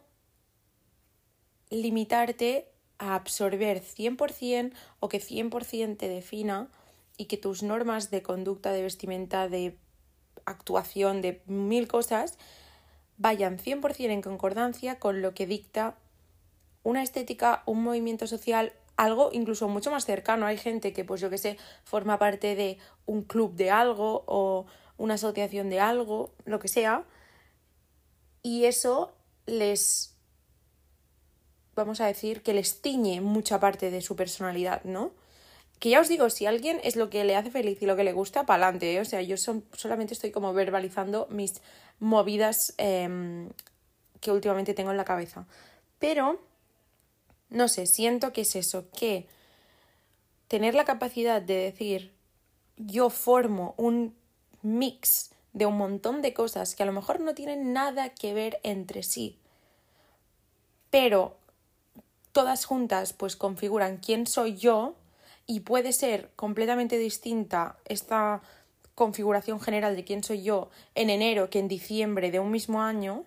limitarte 1.70 2.71
a 3.02 3.16
absorber 3.16 3.82
100% 3.82 4.72
o 5.00 5.08
que 5.08 5.20
100% 5.20 5.98
te 5.98 6.08
defina 6.08 6.68
y 7.16 7.24
que 7.26 7.36
tus 7.36 7.64
normas 7.64 8.10
de 8.12 8.22
conducta, 8.22 8.70
de 8.70 8.82
vestimenta, 8.82 9.48
de 9.48 9.76
actuación, 10.44 11.20
de 11.20 11.42
mil 11.46 11.88
cosas, 11.88 12.38
vayan 13.18 13.58
100% 13.58 14.10
en 14.10 14.22
concordancia 14.22 15.00
con 15.00 15.20
lo 15.20 15.34
que 15.34 15.46
dicta 15.46 15.96
una 16.84 17.02
estética, 17.02 17.64
un 17.66 17.82
movimiento 17.82 18.28
social, 18.28 18.72
algo 18.96 19.30
incluso 19.32 19.68
mucho 19.68 19.90
más 19.90 20.04
cercano. 20.04 20.46
Hay 20.46 20.56
gente 20.56 20.92
que, 20.92 21.04
pues 21.04 21.20
yo 21.20 21.28
que 21.28 21.38
sé, 21.38 21.58
forma 21.82 22.20
parte 22.20 22.54
de 22.54 22.78
un 23.04 23.22
club 23.22 23.56
de 23.56 23.72
algo 23.72 24.22
o 24.26 24.66
una 24.96 25.14
asociación 25.14 25.70
de 25.70 25.80
algo, 25.80 26.34
lo 26.44 26.60
que 26.60 26.68
sea, 26.68 27.04
y 28.44 28.64
eso 28.64 29.12
les, 29.46 30.11
vamos 31.74 32.00
a 32.00 32.06
decir, 32.06 32.42
que 32.42 32.54
les 32.54 32.80
tiñe 32.80 33.20
mucha 33.20 33.60
parte 33.60 33.90
de 33.90 34.00
su 34.00 34.16
personalidad, 34.16 34.84
¿no? 34.84 35.12
Que 35.78 35.90
ya 35.90 36.00
os 36.00 36.08
digo, 36.08 36.30
si 36.30 36.46
alguien 36.46 36.80
es 36.84 36.96
lo 36.96 37.10
que 37.10 37.24
le 37.24 37.34
hace 37.34 37.50
feliz 37.50 37.82
y 37.82 37.86
lo 37.86 37.96
que 37.96 38.04
le 38.04 38.12
gusta, 38.12 38.46
para 38.46 38.64
adelante, 38.64 38.94
¿eh? 38.94 39.00
o 39.00 39.04
sea, 39.04 39.20
yo 39.22 39.36
solamente 39.36 40.14
estoy 40.14 40.30
como 40.30 40.52
verbalizando 40.52 41.26
mis 41.30 41.60
movidas 41.98 42.74
em, 42.78 43.48
que 44.20 44.30
últimamente 44.30 44.74
tengo 44.74 44.90
en 44.90 44.96
la 44.96 45.04
cabeza. 45.04 45.46
Pero, 45.98 46.40
no 47.48 47.68
sé, 47.68 47.86
siento 47.86 48.32
que 48.32 48.42
es 48.42 48.54
eso, 48.54 48.90
que 48.90 49.26
tener 50.48 50.74
la 50.74 50.84
capacidad 50.84 51.42
de 51.42 51.54
decir, 51.54 52.12
yo 52.76 53.10
formo 53.10 53.74
un 53.76 54.14
mix 54.62 55.30
de 55.52 55.66
un 55.66 55.76
montón 55.76 56.22
de 56.22 56.34
cosas 56.34 56.74
que 56.74 56.82
a 56.82 56.86
lo 56.86 56.92
mejor 56.92 57.20
no 57.20 57.34
tienen 57.34 57.72
nada 57.72 58.10
que 58.10 58.34
ver 58.34 58.60
entre 58.62 59.02
sí, 59.02 59.38
pero 60.90 61.38
todas 62.32 62.64
juntas 62.64 63.12
pues 63.12 63.36
configuran 63.36 63.98
quién 63.98 64.26
soy 64.26 64.56
yo 64.56 64.96
y 65.46 65.60
puede 65.60 65.92
ser 65.92 66.30
completamente 66.36 66.98
distinta 66.98 67.76
esta 67.84 68.42
configuración 68.94 69.60
general 69.60 69.96
de 69.96 70.04
quién 70.04 70.22
soy 70.22 70.42
yo 70.42 70.70
en 70.94 71.10
enero 71.10 71.50
que 71.50 71.58
en 71.58 71.68
diciembre 71.68 72.30
de 72.30 72.40
un 72.40 72.50
mismo 72.50 72.82
año, 72.82 73.24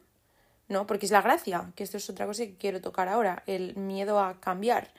¿no? 0.67 0.87
Porque 0.87 1.05
es 1.05 1.11
la 1.11 1.21
gracia, 1.21 1.71
que 1.75 1.83
esto 1.83 1.97
es 1.97 2.09
otra 2.09 2.25
cosa 2.25 2.45
que 2.45 2.55
quiero 2.55 2.81
tocar 2.81 3.07
ahora, 3.07 3.43
el 3.47 3.75
miedo 3.75 4.19
a 4.19 4.39
cambiar. 4.39 4.91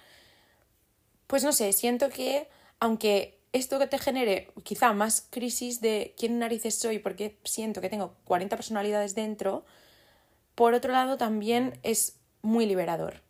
Pues 1.26 1.44
no 1.44 1.52
sé, 1.52 1.72
siento 1.72 2.08
que 2.08 2.48
aunque 2.78 3.38
esto 3.52 3.78
que 3.78 3.86
te 3.86 3.98
genere 3.98 4.52
quizá 4.64 4.92
más 4.92 5.26
crisis 5.30 5.80
de 5.80 6.14
quién 6.18 6.38
narices 6.38 6.78
soy 6.78 6.98
porque 6.98 7.38
siento 7.44 7.80
que 7.80 7.88
tengo 7.88 8.14
40 8.24 8.54
personalidades 8.56 9.14
dentro, 9.14 9.64
por 10.54 10.74
otro 10.74 10.92
lado 10.92 11.16
también 11.16 11.78
es 11.82 12.18
muy 12.42 12.66
liberador, 12.66 13.22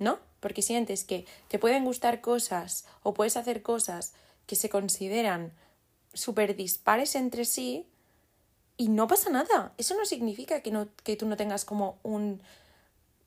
¿no? 0.00 0.18
Porque 0.40 0.62
sientes 0.62 1.04
que 1.04 1.26
te 1.46 1.60
pueden 1.60 1.84
gustar 1.84 2.20
cosas 2.20 2.86
o 3.04 3.14
puedes 3.14 3.36
hacer 3.36 3.62
cosas 3.62 4.14
que 4.46 4.56
se 4.56 4.68
consideran 4.68 5.52
súper 6.12 6.56
dispares 6.56 7.14
entre 7.14 7.44
sí 7.44 7.86
y 8.76 8.88
no 8.88 9.06
pasa 9.06 9.30
nada. 9.30 9.72
Eso 9.78 9.94
no 9.94 10.04
significa 10.04 10.62
que, 10.62 10.72
no, 10.72 10.88
que 11.04 11.14
tú 11.14 11.26
no 11.26 11.36
tengas 11.36 11.64
como 11.64 11.98
un, 12.02 12.42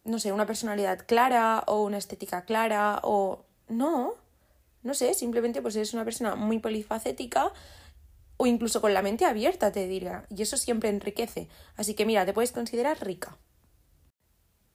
no 0.04 0.20
sé, 0.20 0.34
una 0.34 0.48
personalidad 0.48 1.06
clara 1.06 1.64
o 1.68 1.84
una 1.84 1.98
estética 1.98 2.44
clara 2.44 3.00
o... 3.04 3.46
No, 3.70 4.16
no 4.84 4.94
sé, 4.94 5.14
simplemente 5.14 5.62
pues 5.62 5.76
eres 5.78 5.94
una 5.94 6.04
persona 6.04 6.36
muy 6.36 6.60
polifacética 6.60 7.54
o 8.36 8.46
incluso 8.46 8.82
con 8.82 8.94
la 8.94 9.02
mente 9.02 9.24
abierta, 9.24 9.72
te 9.72 9.88
diría, 9.88 10.26
y 10.30 10.42
eso 10.42 10.58
siempre 10.58 10.90
enriquece. 10.90 11.48
Así 11.78 11.94
que 11.94 12.06
mira, 12.06 12.26
te 12.26 12.34
puedes 12.34 12.52
considerar 12.52 13.02
rica. 13.06 13.38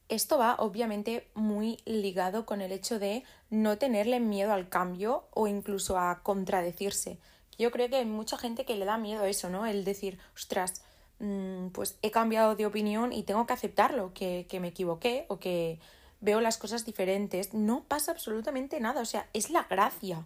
Esto 0.09 0.39
va 0.39 0.57
obviamente 0.59 1.29
muy 1.35 1.79
ligado 1.85 2.47
con 2.47 2.63
el 2.63 2.73
hecho 2.73 2.99
de 2.99 3.25
no 3.51 3.77
tenerle 3.77 4.21
miedo 4.21 4.53
al 4.53 4.69
cambio 4.69 5.29
o 5.33 5.47
incluso 5.47 5.99
a 5.99 6.23
contradecirse. 6.23 7.19
Yo 7.59 7.71
creo 7.71 7.89
que 7.89 7.97
hay 7.97 8.07
mucha 8.07 8.39
gente 8.39 8.65
que 8.65 8.77
le 8.77 8.87
da 8.87 8.97
miedo 8.97 9.25
a 9.25 9.29
eso, 9.29 9.51
¿no? 9.51 9.67
El 9.67 9.85
decir, 9.85 10.19
ostras, 10.35 10.83
mm, 11.19 11.69
pues 11.69 11.99
he 12.03 12.11
cambiado 12.11 12.57
de 12.57 12.65
opinión 12.65 13.13
y 13.13 13.25
tengo 13.25 13.47
que 13.47 13.53
aceptarlo, 13.53 14.15
que, 14.15 14.47
que 14.49 14.61
me 14.61 14.69
equivoqué 14.69 15.27
o 15.29 15.39
que 15.39 15.79
veo 16.21 16.41
las 16.41 16.57
cosas 16.57 16.87
diferentes, 16.87 17.53
no 17.53 17.85
pasa 17.85 18.13
absolutamente 18.13 18.81
nada. 18.81 19.03
O 19.03 19.05
sea, 19.05 19.29
es 19.35 19.51
la 19.51 19.65
gracia 19.65 20.25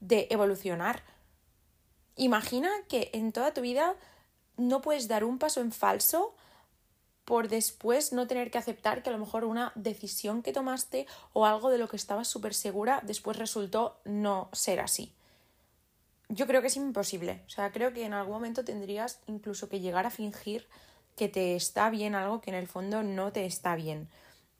de 0.00 0.26
evolucionar. 0.30 1.02
Imagina 2.16 2.70
que 2.88 3.10
en 3.14 3.32
toda 3.32 3.54
tu 3.54 3.62
vida 3.62 3.94
no 4.56 4.82
puedes 4.82 5.08
dar 5.08 5.24
un 5.24 5.38
paso 5.38 5.60
en 5.60 5.72
falso 5.72 6.34
por 7.26 7.48
después 7.48 8.12
no 8.12 8.28
tener 8.28 8.52
que 8.52 8.58
aceptar 8.58 9.02
que 9.02 9.10
a 9.10 9.12
lo 9.12 9.18
mejor 9.18 9.44
una 9.44 9.72
decisión 9.74 10.42
que 10.42 10.52
tomaste 10.52 11.06
o 11.32 11.44
algo 11.44 11.70
de 11.70 11.76
lo 11.76 11.88
que 11.88 11.96
estabas 11.96 12.28
súper 12.28 12.54
segura 12.54 13.02
después 13.04 13.36
resultó 13.36 13.98
no 14.04 14.48
ser 14.52 14.78
así. 14.78 15.12
Yo 16.28 16.46
creo 16.46 16.60
que 16.60 16.68
es 16.68 16.76
imposible. 16.76 17.42
O 17.46 17.50
sea, 17.50 17.72
creo 17.72 17.92
que 17.92 18.04
en 18.04 18.12
algún 18.12 18.34
momento 18.34 18.64
tendrías 18.64 19.18
incluso 19.26 19.68
que 19.68 19.80
llegar 19.80 20.06
a 20.06 20.10
fingir 20.10 20.68
que 21.16 21.28
te 21.28 21.56
está 21.56 21.90
bien 21.90 22.14
algo 22.14 22.40
que 22.40 22.50
en 22.50 22.56
el 22.56 22.68
fondo 22.68 23.02
no 23.02 23.32
te 23.32 23.44
está 23.44 23.74
bien. 23.74 24.08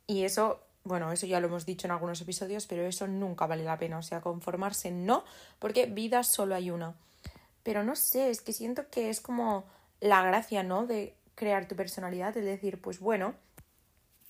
Y 0.08 0.25
eso, 0.25 0.61
bueno, 0.82 1.12
eso 1.12 1.26
ya 1.26 1.38
lo 1.38 1.46
hemos 1.46 1.66
dicho 1.66 1.87
en 1.87 1.92
algunos 1.92 2.20
episodios, 2.20 2.66
pero 2.66 2.85
eso 2.85 3.06
nunca 3.06 3.46
vale 3.46 3.62
la 3.62 3.78
pena. 3.78 3.99
O 3.99 4.02
sea, 4.02 4.20
conformarse 4.20 4.90
no, 4.90 5.25
porque 5.61 5.87
vida 5.87 6.25
solo 6.25 6.56
hay 6.56 6.70
una. 6.70 6.94
Pero 7.62 7.85
no 7.85 7.94
sé, 7.94 8.30
es 8.30 8.40
que 8.40 8.52
siento 8.52 8.90
que 8.90 9.08
es 9.08 9.20
como 9.20 9.64
la 10.00 10.25
gracia, 10.25 10.64
¿no? 10.64 10.85
De 10.87 11.14
crear 11.37 11.69
tu 11.69 11.76
personalidad, 11.76 12.37
es 12.37 12.45
decir, 12.45 12.81
pues 12.81 12.99
bueno, 12.99 13.35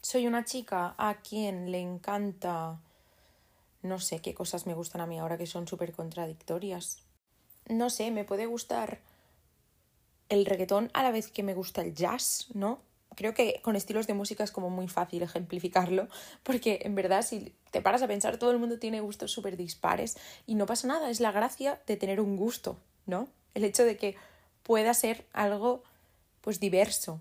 soy 0.02 0.26
una 0.26 0.44
chica 0.44 0.94
a 0.98 1.22
quien 1.22 1.72
le 1.72 1.80
encanta, 1.80 2.78
no 3.80 3.98
sé 3.98 4.20
qué 4.20 4.34
cosas 4.34 4.66
me 4.66 4.74
gustan 4.74 5.00
a 5.00 5.06
mí 5.06 5.18
ahora 5.18 5.38
que 5.38 5.46
son 5.46 5.66
súper 5.66 5.92
contradictorias. 5.92 7.02
No 7.68 7.88
sé, 7.88 8.10
me 8.10 8.24
puede 8.24 8.44
gustar 8.44 9.00
el 10.28 10.44
reggaetón 10.44 10.90
a 10.92 11.02
la 11.02 11.10
vez 11.10 11.30
que 11.30 11.42
me 11.42 11.54
gusta 11.54 11.80
el 11.80 11.94
jazz, 11.94 12.48
¿no? 12.52 12.80
creo 13.16 13.34
que 13.34 13.60
con 13.62 13.74
estilos 13.74 14.06
de 14.06 14.14
música 14.14 14.44
es 14.44 14.52
como 14.52 14.70
muy 14.70 14.86
fácil 14.86 15.22
ejemplificarlo, 15.22 16.06
porque 16.44 16.80
en 16.82 16.94
verdad 16.94 17.22
si 17.22 17.52
te 17.72 17.82
paras 17.82 18.02
a 18.02 18.06
pensar, 18.06 18.38
todo 18.38 18.52
el 18.52 18.58
mundo 18.58 18.78
tiene 18.78 19.00
gustos 19.00 19.32
súper 19.32 19.56
dispares 19.56 20.16
y 20.46 20.54
no 20.54 20.66
pasa 20.66 20.86
nada, 20.86 21.10
es 21.10 21.18
la 21.18 21.32
gracia 21.32 21.80
de 21.86 21.96
tener 21.96 22.20
un 22.20 22.36
gusto, 22.36 22.78
¿no? 23.06 23.28
El 23.54 23.64
hecho 23.64 23.84
de 23.84 23.96
que 23.96 24.16
pueda 24.62 24.94
ser 24.94 25.24
algo 25.32 25.82
pues 26.46 26.60
diverso. 26.60 27.20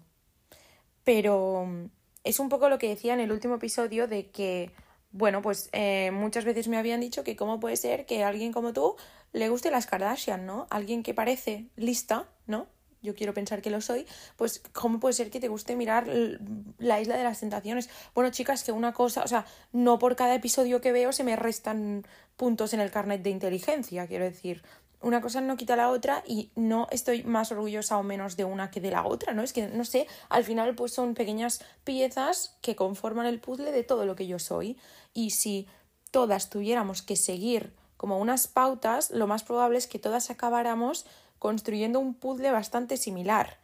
Pero 1.04 1.66
mm, 1.66 1.86
es 2.24 2.40
un 2.40 2.48
poco 2.48 2.70
lo 2.70 2.78
que 2.78 2.90
decía 2.90 3.16
en 3.16 3.20
el 3.20 3.32
último 3.32 3.56
episodio 3.56 4.08
de 4.08 4.30
que, 4.30 4.72
bueno, 5.10 5.42
pues 5.42 5.68
eh, 5.72 6.12
muchas 6.14 6.46
veces 6.46 6.68
me 6.68 6.78
habían 6.78 7.02
dicho 7.02 7.24
que 7.24 7.36
cómo 7.36 7.60
puede 7.60 7.76
ser 7.76 8.06
que 8.06 8.24
alguien 8.24 8.54
como 8.54 8.72
tú 8.72 8.98
le 9.34 9.50
guste 9.50 9.72
las 9.72 9.88
Kardashian, 9.88 10.46
¿no? 10.46 10.68
Alguien 10.70 11.02
que 11.02 11.16
parece 11.16 11.66
lista, 11.76 12.30
¿no? 12.46 12.68
yo 13.02 13.16
quiero 13.16 13.34
pensar 13.34 13.62
que 13.62 13.70
lo 13.70 13.82
soy, 13.82 14.08
pues 14.36 14.64
¿cómo 14.74 15.00
puede 15.00 15.14
ser 15.14 15.30
que 15.30 15.40
te 15.40 15.48
guste 15.48 15.76
mirar 15.76 16.08
la 16.80 17.00
isla 17.00 17.16
de 17.16 17.24
las 17.24 17.40
tentaciones? 17.40 17.88
Bueno, 18.16 18.32
chicas, 18.32 18.64
que 18.64 18.72
una 18.72 18.94
cosa, 18.94 19.22
o 19.24 19.28
sea, 19.28 19.46
no 19.72 20.00
por 20.00 20.16
cada 20.16 20.34
episodio 20.34 20.82
que 20.82 20.92
veo 20.92 21.14
se 21.14 21.24
me 21.24 21.36
restan 21.36 22.04
puntos 22.36 22.74
en 22.74 22.80
el 22.80 22.90
carnet 22.90 23.22
de 23.22 23.30
inteligencia, 23.30 24.08
quiero 24.08 24.26
decir. 24.26 24.64
Una 25.06 25.22
cosa 25.22 25.40
no 25.40 25.56
quita 25.56 25.76
la 25.76 25.92
otra 25.92 26.24
y 26.26 26.50
no 26.56 26.88
estoy 26.90 27.22
más 27.22 27.52
orgullosa 27.52 28.00
o 28.00 28.02
menos 28.02 28.38
de 28.38 28.44
una 28.44 28.72
que 28.72 28.82
de 28.82 28.90
la 28.90 29.06
otra, 29.06 29.36
¿no? 29.36 29.44
Es 29.44 29.54
que, 29.54 29.68
no 29.68 29.86
sé, 29.86 30.08
al 30.30 30.44
final 30.44 30.74
pues 30.74 30.94
son 30.94 31.14
pequeñas 31.14 31.64
piezas 31.84 32.58
que 32.62 32.76
conforman 32.76 33.28
el 33.28 33.40
puzzle 33.40 33.72
de 33.72 33.84
todo 33.84 34.08
lo 34.08 34.16
que 34.16 34.26
yo 34.26 34.40
soy. 34.40 34.80
Y 35.14 35.30
si 35.30 35.68
todas 36.10 36.50
tuviéramos 36.50 37.04
que 37.04 37.18
seguir 37.18 37.72
como 37.98 38.18
unas 38.18 38.48
pautas, 38.48 39.12
lo 39.12 39.28
más 39.28 39.44
probable 39.44 39.78
es 39.78 39.86
que 39.86 40.00
todas 40.00 40.32
acabáramos 40.32 41.06
construyendo 41.38 42.00
un 42.00 42.16
puzzle 42.16 42.50
bastante 42.50 42.98
similar. 42.98 43.60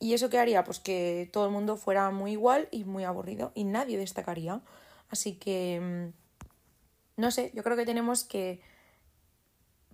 ¿Y 0.00 0.14
eso 0.14 0.28
qué 0.28 0.40
haría? 0.40 0.64
Pues 0.64 0.80
que 0.80 1.30
todo 1.32 1.46
el 1.46 1.52
mundo 1.52 1.76
fuera 1.76 2.10
muy 2.10 2.32
igual 2.32 2.66
y 2.72 2.82
muy 2.82 3.04
aburrido 3.04 3.52
y 3.54 3.62
nadie 3.62 3.96
destacaría. 3.96 4.60
Así 5.08 5.34
que, 5.34 5.78
mm, 5.80 7.20
no 7.20 7.30
sé, 7.30 7.52
yo 7.54 7.62
creo 7.62 7.76
que 7.76 7.86
tenemos 7.86 8.24
que 8.24 8.71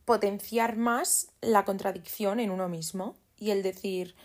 potenciar 0.09 0.79
más 0.79 1.29
la 1.43 1.67
contradicción 1.67 2.41
en 2.41 2.51
uno 2.51 2.67
mismo 2.67 3.15
y 3.37 3.51
el 3.51 3.63
decir, 3.63 4.17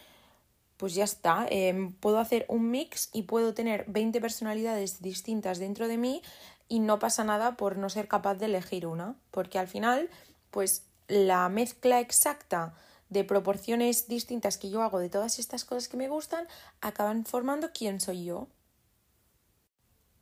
pues 0.78 0.96
ya 0.96 1.04
está, 1.04 1.46
em, 1.50 1.92
puedo 1.92 2.20
hacer 2.20 2.46
un 2.48 2.72
mix 2.72 3.10
y 3.12 3.24
puedo 3.24 3.54
tener 3.54 3.84
20 3.90 4.22
personalidades 4.22 5.02
distintas 5.02 5.60
dentro 5.60 5.90
de 5.90 5.98
mí 5.98 6.22
y 6.70 6.80
no 6.80 7.00
pasa 7.00 7.26
nada 7.26 7.58
por 7.58 7.76
no 7.76 7.90
ser 7.90 8.08
capaz 8.08 8.36
de 8.36 8.46
elegir 8.46 8.88
una, 8.88 9.18
porque 9.30 9.60
al 9.60 9.68
final, 9.68 10.10
pues 10.52 10.86
la 11.10 11.50
mezcla 11.50 12.00
exacta 12.00 12.74
de 13.10 13.26
proporciones 13.26 14.08
distintas 14.08 14.58
que 14.58 14.70
yo 14.70 14.84
hago 14.84 15.00
de 15.00 15.10
todas 15.10 15.38
estas 15.38 15.66
cosas 15.66 15.90
que 15.90 15.98
me 15.98 16.08
gustan 16.08 16.48
acaban 16.80 17.26
formando 17.26 17.72
quién 17.74 18.00
soy 18.00 18.24
yo. 18.24 18.48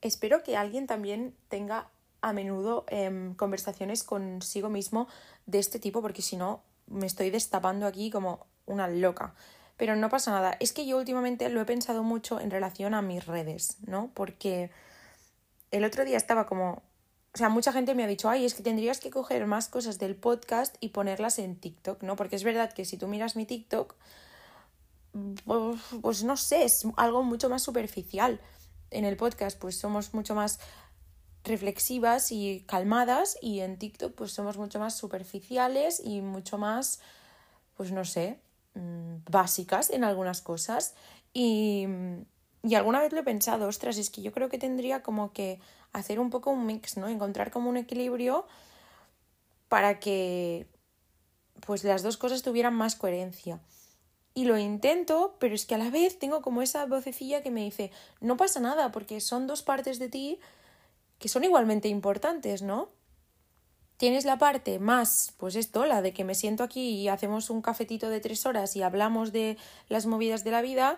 Espero 0.02 0.42
que 0.42 0.58
alguien 0.58 0.88
también 0.88 1.36
tenga 1.50 1.92
a 2.22 2.34
menudo 2.34 2.86
em, 2.90 3.34
conversaciones 3.36 4.04
consigo 4.04 4.70
mismo 4.70 5.08
de 5.46 5.60
este 5.60 5.80
tipo, 5.80 6.02
porque 6.02 6.22
si 6.22 6.38
no 6.38 6.64
me 6.88 7.06
estoy 7.06 7.30
destapando 7.30 7.88
aquí 7.88 8.10
como 8.12 8.46
una 8.66 8.88
loca. 8.88 9.34
Pero 9.78 9.96
no 9.96 10.10
pasa 10.10 10.32
nada. 10.32 10.58
Es 10.60 10.74
que 10.74 10.86
yo 10.86 10.98
últimamente 10.98 11.50
lo 11.50 11.62
he 11.62 11.66
pensado 11.66 12.04
mucho 12.04 12.40
en 12.40 12.52
relación 12.52 12.94
a 12.94 13.02
mis 13.02 13.26
redes, 13.26 13.78
¿no? 13.88 14.12
Porque 14.14 14.70
el 15.72 15.84
otro 15.84 16.06
día 16.06 16.18
estaba 16.18 16.46
como 16.46 16.84
o 17.34 17.38
sea, 17.38 17.48
mucha 17.48 17.72
gente 17.72 17.96
me 17.96 18.04
ha 18.04 18.08
dicho, 18.08 18.30
ay, 18.30 18.46
es 18.46 18.54
que 18.54 18.64
tendrías 18.64 19.00
que 19.00 19.10
coger 19.10 19.48
más 19.48 19.70
cosas 19.70 19.98
del 20.00 20.16
podcast 20.18 20.76
y 20.82 20.90
ponerlas 20.90 21.40
en 21.40 21.56
TikTok, 21.56 22.04
¿no? 22.04 22.18
Porque 22.18 22.36
es 22.36 22.44
verdad 22.44 22.74
que 22.74 22.84
si 22.84 22.98
tú 22.98 23.08
miras 23.08 23.38
mi 23.38 23.46
TikTok, 23.46 23.96
pues, 25.46 25.80
pues 26.02 26.24
no 26.24 26.36
sé, 26.36 26.64
es 26.66 26.86
algo 26.98 27.24
mucho 27.24 27.50
más 27.50 27.64
superficial. 27.64 28.42
en 28.90 29.06
el 29.06 29.16
podcast 29.16 29.58
pues 29.58 29.78
somos 29.78 30.14
mucho 30.14 30.36
más 30.36 30.60
reflexivas 31.44 32.32
y 32.32 32.64
calmadas 32.68 33.38
y 33.42 33.62
en 33.62 33.78
TikTok 33.78 34.14
pues 34.14 34.32
somos 34.32 34.58
mucho 34.58 34.80
más 34.80 34.96
superficiales 34.96 36.02
y 36.04 36.22
mucho 36.22 36.58
más, 36.58 37.00
pues 37.76 37.92
no 37.92 38.06
sé, 38.06 38.40
mm, 38.76 39.18
básicas 39.30 39.90
en 39.90 40.04
algunas 40.04 40.42
cosas. 40.42 40.94
Y, 41.34 41.88
y 42.64 42.76
alguna 42.76 43.00
vez 43.00 43.12
lo 43.14 43.22
he 43.22 43.24
pensado, 43.24 43.68
ostras, 43.68 43.98
es 43.98 44.10
que 44.10 44.22
yo 44.22 44.32
creo 44.32 44.50
que 44.50 44.60
tendría 44.60 45.02
como 45.02 45.34
que 45.34 45.60
hacer 45.94 46.20
un 46.20 46.30
poco 46.30 46.52
un 46.52 46.66
mix, 46.66 46.98
¿no? 46.98 47.08
Encontrar 47.08 47.52
como 47.52 47.70
un 47.70 47.78
equilibrio 47.78 48.46
para 49.68 50.00
que 50.00 50.68
pues 51.66 51.84
las 51.84 52.04
dos 52.04 52.18
cosas 52.18 52.42
tuvieran 52.42 52.74
más 52.74 52.96
coherencia. 52.96 53.60
Y 54.34 54.46
lo 54.46 54.58
intento, 54.58 55.36
pero 55.40 55.56
es 55.56 55.66
que 55.66 55.76
a 55.76 55.78
la 55.78 55.90
vez 55.90 56.18
tengo 56.18 56.42
como 56.42 56.62
esa 56.62 56.86
vocecilla 56.86 57.42
que 57.42 57.52
me 57.52 57.64
dice, 57.64 57.92
no 58.22 58.38
pasa 58.38 58.60
nada, 58.60 58.92
porque 58.92 59.20
son 59.20 59.46
dos 59.46 59.62
partes 59.62 60.00
de 60.00 60.08
ti 60.08 60.40
que 61.22 61.30
son 61.30 61.44
igualmente 61.44 61.88
importantes, 61.88 62.64
¿no? 62.64 62.90
Tienes 63.98 64.26
la 64.26 64.40
parte 64.40 64.80
más, 64.80 65.36
pues 65.38 65.56
esto, 65.56 65.86
la 65.86 66.02
de 66.02 66.14
que 66.14 66.24
me 66.24 66.34
siento 66.34 66.64
aquí 66.64 66.96
y 66.96 67.08
hacemos 67.10 67.52
un 67.52 67.62
cafetito 67.62 68.10
de 68.10 68.20
tres 68.20 68.48
horas 68.48 68.76
y 68.76 68.82
hablamos 68.82 69.32
de 69.32 69.58
las 69.88 70.08
movidas 70.08 70.44
de 70.44 70.50
la 70.50 70.64
vida, 70.64 70.98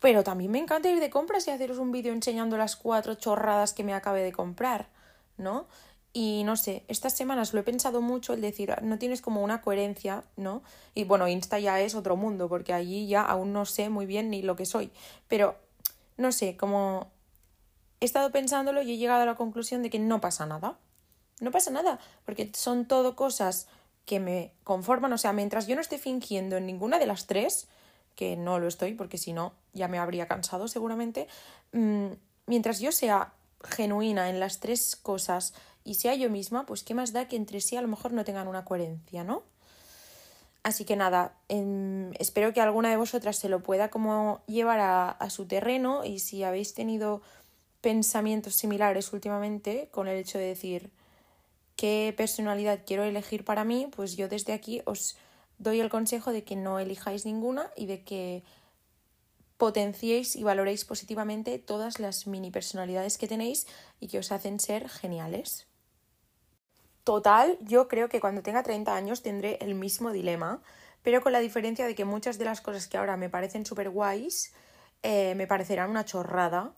pero 0.00 0.24
también 0.24 0.50
me 0.50 0.58
encanta 0.58 0.90
ir 0.90 0.98
de 0.98 1.10
compras 1.10 1.46
y 1.46 1.52
haceros 1.52 1.78
un 1.78 1.92
vídeo 1.92 2.12
enseñando 2.12 2.58
las 2.58 2.74
cuatro 2.74 3.14
chorradas 3.14 3.72
que 3.72 3.84
me 3.84 3.94
acabe 3.94 4.24
de 4.24 4.32
comprar, 4.32 4.88
¿no? 5.36 5.68
Y 6.12 6.42
no 6.44 6.56
sé, 6.56 6.84
estas 6.88 7.16
semanas 7.16 7.54
lo 7.54 7.60
he 7.60 7.62
pensado 7.62 8.02
mucho 8.02 8.32
el 8.34 8.40
decir, 8.40 8.74
no 8.82 8.98
tienes 8.98 9.22
como 9.22 9.44
una 9.44 9.62
coherencia, 9.62 10.24
¿no? 10.36 10.64
Y 10.92 11.04
bueno, 11.04 11.28
Insta 11.28 11.60
ya 11.60 11.80
es 11.80 11.94
otro 11.94 12.16
mundo, 12.16 12.48
porque 12.48 12.72
allí 12.72 13.06
ya 13.06 13.22
aún 13.22 13.52
no 13.52 13.64
sé 13.64 13.90
muy 13.90 14.06
bien 14.06 14.28
ni 14.28 14.42
lo 14.42 14.56
que 14.56 14.66
soy. 14.66 14.90
Pero, 15.28 15.54
no 16.16 16.32
sé, 16.32 16.56
como 16.56 17.11
he 18.02 18.04
estado 18.04 18.32
pensándolo 18.32 18.82
y 18.82 18.92
he 18.92 18.96
llegado 18.96 19.22
a 19.22 19.26
la 19.26 19.36
conclusión 19.36 19.84
de 19.84 19.88
que 19.88 20.00
no 20.00 20.20
pasa 20.20 20.44
nada. 20.44 20.76
No 21.38 21.52
pasa 21.52 21.70
nada, 21.70 22.00
porque 22.24 22.50
son 22.52 22.86
todo 22.86 23.14
cosas 23.14 23.68
que 24.06 24.18
me 24.18 24.52
conforman, 24.64 25.12
o 25.12 25.18
sea, 25.18 25.32
mientras 25.32 25.68
yo 25.68 25.76
no 25.76 25.80
esté 25.80 25.98
fingiendo 25.98 26.56
en 26.56 26.66
ninguna 26.66 26.98
de 26.98 27.06
las 27.06 27.28
tres, 27.28 27.68
que 28.16 28.36
no 28.36 28.58
lo 28.58 28.66
estoy, 28.66 28.94
porque 28.94 29.18
si 29.18 29.32
no 29.32 29.52
ya 29.72 29.86
me 29.86 30.00
habría 30.00 30.26
cansado 30.26 30.66
seguramente, 30.66 31.28
mm, 31.70 32.08
mientras 32.46 32.80
yo 32.80 32.90
sea 32.90 33.34
genuina 33.62 34.30
en 34.30 34.40
las 34.40 34.58
tres 34.58 34.96
cosas 34.96 35.54
y 35.84 35.94
sea 35.94 36.16
yo 36.16 36.28
misma, 36.28 36.66
pues 36.66 36.82
qué 36.82 36.94
más 36.94 37.12
da 37.12 37.28
que 37.28 37.36
entre 37.36 37.60
sí 37.60 37.76
a 37.76 37.82
lo 37.82 37.88
mejor 37.88 38.12
no 38.12 38.24
tengan 38.24 38.48
una 38.48 38.64
coherencia, 38.64 39.22
¿no? 39.22 39.44
Así 40.64 40.84
que 40.84 40.96
nada, 40.96 41.34
espero 42.18 42.52
que 42.52 42.60
alguna 42.60 42.90
de 42.90 42.96
vosotras 42.96 43.36
se 43.36 43.48
lo 43.48 43.62
pueda 43.62 43.90
como 43.90 44.42
llevar 44.46 44.80
a 44.80 45.30
su 45.30 45.46
terreno 45.46 46.04
y 46.04 46.20
si 46.20 46.44
habéis 46.44 46.72
tenido 46.72 47.20
pensamientos 47.82 48.54
similares 48.54 49.12
últimamente 49.12 49.88
con 49.90 50.08
el 50.08 50.16
hecho 50.16 50.38
de 50.38 50.46
decir 50.46 50.90
qué 51.76 52.14
personalidad 52.16 52.80
quiero 52.86 53.02
elegir 53.02 53.44
para 53.44 53.64
mí, 53.64 53.88
pues 53.94 54.16
yo 54.16 54.28
desde 54.28 54.54
aquí 54.54 54.80
os 54.86 55.18
doy 55.58 55.80
el 55.80 55.90
consejo 55.90 56.32
de 56.32 56.44
que 56.44 56.56
no 56.56 56.78
elijáis 56.78 57.26
ninguna 57.26 57.70
y 57.76 57.86
de 57.86 58.02
que 58.02 58.42
potenciéis 59.58 60.34
y 60.36 60.42
valoréis 60.42 60.84
positivamente 60.84 61.58
todas 61.58 62.00
las 62.00 62.26
mini 62.26 62.50
personalidades 62.50 63.18
que 63.18 63.28
tenéis 63.28 63.66
y 64.00 64.08
que 64.08 64.18
os 64.18 64.32
hacen 64.32 64.58
ser 64.58 64.88
geniales. 64.88 65.66
Total, 67.04 67.58
yo 67.60 67.88
creo 67.88 68.08
que 68.08 68.20
cuando 68.20 68.42
tenga 68.42 68.62
30 68.62 68.94
años 68.94 69.22
tendré 69.22 69.58
el 69.60 69.74
mismo 69.74 70.12
dilema, 70.12 70.62
pero 71.02 71.20
con 71.20 71.32
la 71.32 71.40
diferencia 71.40 71.86
de 71.86 71.96
que 71.96 72.04
muchas 72.04 72.38
de 72.38 72.44
las 72.44 72.60
cosas 72.60 72.86
que 72.86 72.96
ahora 72.96 73.16
me 73.16 73.28
parecen 73.28 73.66
súper 73.66 73.90
guays 73.90 74.52
eh, 75.02 75.34
me 75.34 75.48
parecerán 75.48 75.90
una 75.90 76.04
chorrada 76.04 76.74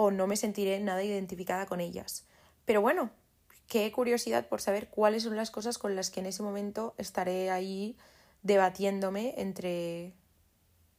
o 0.00 0.12
no 0.12 0.28
me 0.28 0.36
sentiré 0.36 0.78
nada 0.78 1.02
identificada 1.02 1.66
con 1.66 1.80
ellas. 1.80 2.24
Pero 2.64 2.80
bueno, 2.80 3.10
qué 3.66 3.90
curiosidad 3.90 4.46
por 4.46 4.60
saber 4.60 4.90
cuáles 4.90 5.24
son 5.24 5.34
las 5.34 5.50
cosas 5.50 5.76
con 5.76 5.96
las 5.96 6.10
que 6.10 6.20
en 6.20 6.26
ese 6.26 6.44
momento 6.44 6.94
estaré 6.98 7.50
ahí 7.50 7.96
debatiéndome 8.44 9.34
entre 9.38 10.14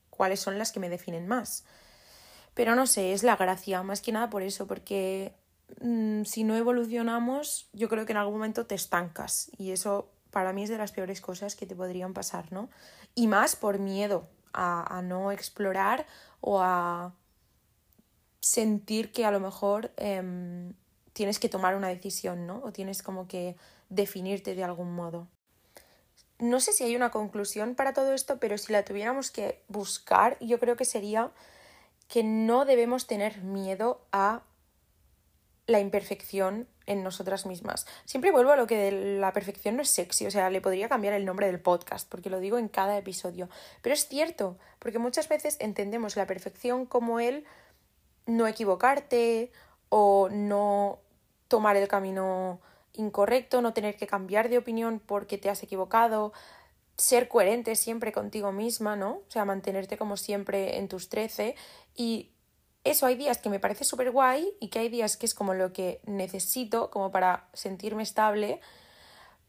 cuáles 0.10 0.42
son 0.42 0.58
las 0.58 0.74
que 0.74 0.82
me 0.82 0.90
definen 0.90 1.30
más. 1.30 1.64
Pero 2.54 2.76
no 2.76 2.88
sé, 2.88 3.14
es 3.14 3.24
la 3.24 3.38
gracia, 3.38 3.84
más 3.84 4.02
que 4.02 4.12
nada 4.12 4.30
por 4.30 4.44
eso, 4.44 4.68
porque 4.68 5.34
mm, 5.80 6.26
si 6.26 6.44
no 6.44 6.58
evolucionamos, 6.58 7.70
yo 7.72 7.88
creo 7.88 8.06
que 8.06 8.12
en 8.12 8.18
algún 8.18 8.34
momento 8.34 8.66
te 8.66 8.76
estancas 8.76 9.50
y 9.58 9.72
eso 9.72 10.12
para 10.30 10.52
mí 10.52 10.64
es 10.64 10.70
de 10.70 10.78
las 10.78 10.92
peores 10.92 11.22
cosas 11.22 11.56
que 11.56 11.66
te 11.66 11.74
podrían 11.74 12.14
pasar, 12.14 12.52
¿no? 12.52 12.70
Y 13.16 13.28
más 13.28 13.56
por 13.56 13.80
miedo 13.80 14.28
a, 14.52 14.98
a 14.98 15.02
no 15.02 15.32
explorar 15.32 16.06
o 16.42 16.62
a 16.62 17.14
sentir 18.40 19.12
que 19.12 19.26
a 19.26 19.32
lo 19.32 19.40
mejor 19.40 19.92
em, 19.98 20.74
tienes 21.14 21.40
que 21.40 21.50
tomar 21.50 21.76
una 21.76 21.90
decisión, 21.90 22.48
¿no? 22.48 22.62
O 22.64 22.72
tienes 22.72 23.04
como 23.04 23.28
que 23.28 23.56
definirte 23.90 24.56
de 24.56 24.64
algún 24.64 24.94
modo. 24.94 25.28
No 26.38 26.62
sé 26.62 26.72
si 26.72 26.86
hay 26.86 26.96
una 26.96 27.12
conclusión 27.12 27.76
para 27.76 27.94
todo 27.94 28.14
esto, 28.14 28.40
pero 28.40 28.58
si 28.58 28.72
la 28.72 28.86
tuviéramos 28.86 29.30
que 29.30 29.62
buscar, 29.68 30.38
yo 30.40 30.60
creo 30.60 30.78
que 30.78 30.86
sería 30.86 31.32
que 32.08 32.24
no 32.24 32.66
debemos 32.66 33.08
tener 33.08 33.44
miedo 33.44 34.02
a 34.12 34.44
la 35.68 35.80
imperfección 35.80 36.68
en 36.88 37.04
nosotras 37.04 37.46
mismas. 37.46 37.86
Siempre 38.06 38.32
vuelvo 38.32 38.52
a 38.52 38.56
lo 38.56 38.66
que 38.66 38.92
la 39.20 39.32
perfección 39.32 39.76
no 39.76 39.84
es 39.84 39.90
sexy, 39.90 40.26
o 40.26 40.32
sea, 40.32 40.50
le 40.50 40.62
podría 40.62 40.90
cambiar 40.90 41.14
el 41.14 41.26
nombre 41.26 41.46
del 41.46 41.60
podcast, 41.60 42.10
porque 42.10 42.32
lo 42.32 42.40
digo 42.40 42.58
en 42.58 42.68
cada 42.68 42.98
episodio. 42.98 43.50
Pero 43.82 43.94
es 43.94 44.08
cierto, 44.08 44.58
porque 44.80 44.98
muchas 44.98 45.30
veces 45.30 45.58
entendemos 45.60 46.16
la 46.16 46.26
perfección 46.26 46.86
como 46.86 47.20
el 47.20 47.46
no 48.30 48.48
equivocarte 48.48 49.52
o 49.90 50.30
no 50.32 51.00
tomar 51.48 51.76
el 51.76 51.88
camino 51.88 52.62
incorrecto, 52.94 53.62
no 53.62 53.74
tener 53.74 53.98
que 53.98 54.08
cambiar 54.08 54.50
de 54.50 54.58
opinión 54.58 55.02
porque 55.04 55.38
te 55.38 55.50
has 55.50 55.64
equivocado, 55.64 56.32
ser 56.98 57.28
coherente 57.28 57.76
siempre 57.76 58.12
contigo 58.12 58.52
misma, 58.52 58.96
¿no? 58.96 59.22
O 59.28 59.32
sea, 59.32 59.46
mantenerte 59.46 59.98
como 59.98 60.18
siempre 60.18 60.78
en 60.78 60.88
tus 60.88 61.10
trece 61.10 61.56
y 61.96 62.32
eso 62.84 63.06
hay 63.06 63.16
días 63.16 63.40
que 63.40 63.50
me 63.50 63.60
parece 63.60 63.84
súper 63.84 64.12
guay 64.12 64.54
y 64.60 64.70
que 64.70 64.80
hay 64.80 64.90
días 64.90 65.18
que 65.18 65.26
es 65.26 65.34
como 65.34 65.54
lo 65.54 65.74
que 65.74 66.02
necesito 66.06 66.90
como 66.92 67.12
para 67.12 67.50
sentirme 67.54 68.04
estable, 68.04 68.62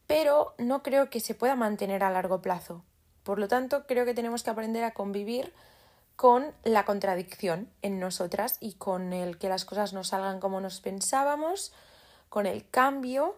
pero 0.07 0.53
no 0.57 0.83
creo 0.83 1.09
que 1.09 1.19
se 1.19 1.35
pueda 1.35 1.55
mantener 1.55 2.03
a 2.03 2.09
largo 2.09 2.41
plazo. 2.41 2.83
Por 3.23 3.39
lo 3.39 3.47
tanto, 3.47 3.85
creo 3.85 4.05
que 4.05 4.13
tenemos 4.13 4.43
que 4.43 4.49
aprender 4.49 4.83
a 4.83 4.93
convivir 4.93 5.53
con 6.21 6.53
la 6.63 6.85
contradicción 6.85 7.67
en 7.81 7.99
nosotras 7.99 8.57
y 8.59 8.73
con 8.73 9.11
el 9.11 9.39
que 9.39 9.49
las 9.49 9.65
cosas 9.65 9.91
no 9.91 10.03
salgan 10.03 10.39
como 10.39 10.61
nos 10.61 10.79
pensábamos, 10.79 11.73
con 12.29 12.45
el 12.45 12.63
cambio 12.69 13.35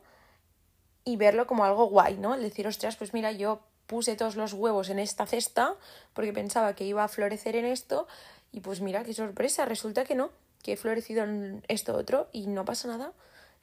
y 1.05 1.15
verlo 1.15 1.47
como 1.47 1.63
algo 1.63 1.85
guay, 1.85 2.17
¿no? 2.17 2.33
El 2.33 2.41
decir, 2.41 2.67
ostras, 2.67 2.97
pues 2.97 3.13
mira, 3.13 3.31
yo 3.31 3.61
puse 3.87 4.17
todos 4.17 4.35
los 4.35 4.51
huevos 4.51 4.89
en 4.89 4.99
esta 4.99 5.25
cesta 5.25 5.75
porque 6.13 6.33
pensaba 6.33 6.75
que 6.75 6.83
iba 6.83 7.05
a 7.05 7.07
florecer 7.07 7.55
en 7.55 7.63
esto 7.63 8.05
y 8.51 8.59
pues 8.59 8.81
mira, 8.81 9.05
qué 9.05 9.13
sorpresa, 9.13 9.63
resulta 9.63 10.03
que 10.03 10.15
no, 10.15 10.31
que 10.61 10.73
he 10.73 10.75
florecido 10.75 11.23
en 11.23 11.63
esto 11.69 11.95
otro 11.95 12.27
y 12.33 12.47
no 12.47 12.65
pasa 12.65 12.89
nada. 12.89 13.13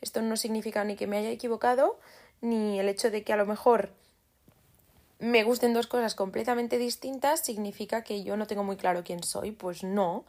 Esto 0.00 0.22
no 0.22 0.38
significa 0.38 0.82
ni 0.84 0.96
que 0.96 1.06
me 1.06 1.18
haya 1.18 1.28
equivocado, 1.28 2.00
ni 2.40 2.80
el 2.80 2.88
hecho 2.88 3.10
de 3.10 3.22
que 3.22 3.34
a 3.34 3.36
lo 3.36 3.44
mejor 3.44 3.90
me 5.20 5.44
gusten 5.44 5.74
dos 5.74 5.86
cosas 5.86 6.14
completamente 6.14 6.78
distintas, 6.78 7.40
significa 7.40 8.02
que 8.02 8.24
yo 8.24 8.36
no 8.36 8.46
tengo 8.46 8.64
muy 8.64 8.76
claro 8.76 9.04
quién 9.04 9.22
soy. 9.22 9.52
Pues 9.52 9.84
no. 9.84 10.24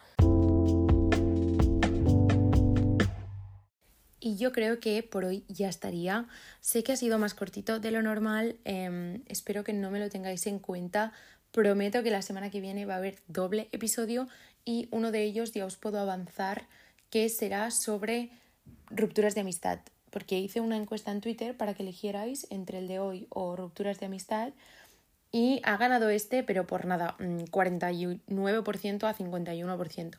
Y 4.24 4.36
yo 4.36 4.52
creo 4.52 4.80
que 4.80 5.02
por 5.02 5.26
hoy 5.26 5.44
ya 5.48 5.68
estaría. 5.68 6.28
Sé 6.60 6.84
que 6.84 6.92
ha 6.92 6.96
sido 6.96 7.18
más 7.18 7.34
cortito 7.34 7.80
de 7.80 7.92
lo 7.92 8.04
normal. 8.04 8.58
Em, 8.66 9.24
espero 9.26 9.64
que 9.64 9.74
no 9.74 9.90
me 9.90 10.00
lo 10.00 10.10
tengáis 10.10 10.46
en 10.46 10.60
cuenta. 10.60 11.12
Prometo 11.52 12.04
que 12.04 12.12
la 12.12 12.22
semana 12.22 12.52
que 12.52 12.62
viene 12.62 12.86
va 12.86 12.94
a 12.94 12.98
haber 12.98 13.18
doble 13.28 13.68
episodio 13.72 14.28
y 14.64 14.88
uno 14.92 15.12
de 15.12 15.24
ellos 15.24 15.54
ya 15.54 15.66
os 15.66 15.76
puedo 15.76 16.00
avanzar 16.00 16.68
que 17.10 17.28
será 17.30 17.72
sobre 17.72 18.30
rupturas 18.90 19.34
de 19.34 19.42
amistad. 19.42 19.80
Porque 20.12 20.38
hice 20.38 20.62
una 20.62 20.78
encuesta 20.78 21.12
en 21.12 21.22
Twitter 21.22 21.58
para 21.58 21.74
que 21.74 21.84
eligierais 21.84 22.46
entre 22.52 22.78
el 22.78 22.88
de 22.88 23.00
hoy 23.00 23.28
o 23.30 23.56
rupturas 23.56 24.00
de 24.00 24.06
amistad 24.06 24.54
y 25.32 25.62
ha 25.64 25.78
ganado 25.78 26.10
este, 26.10 26.44
pero 26.44 26.68
por 26.68 26.86
nada, 26.86 27.16
49% 27.20 28.22
mm, 28.28 29.06
a 29.06 29.16
51%. 29.16 30.18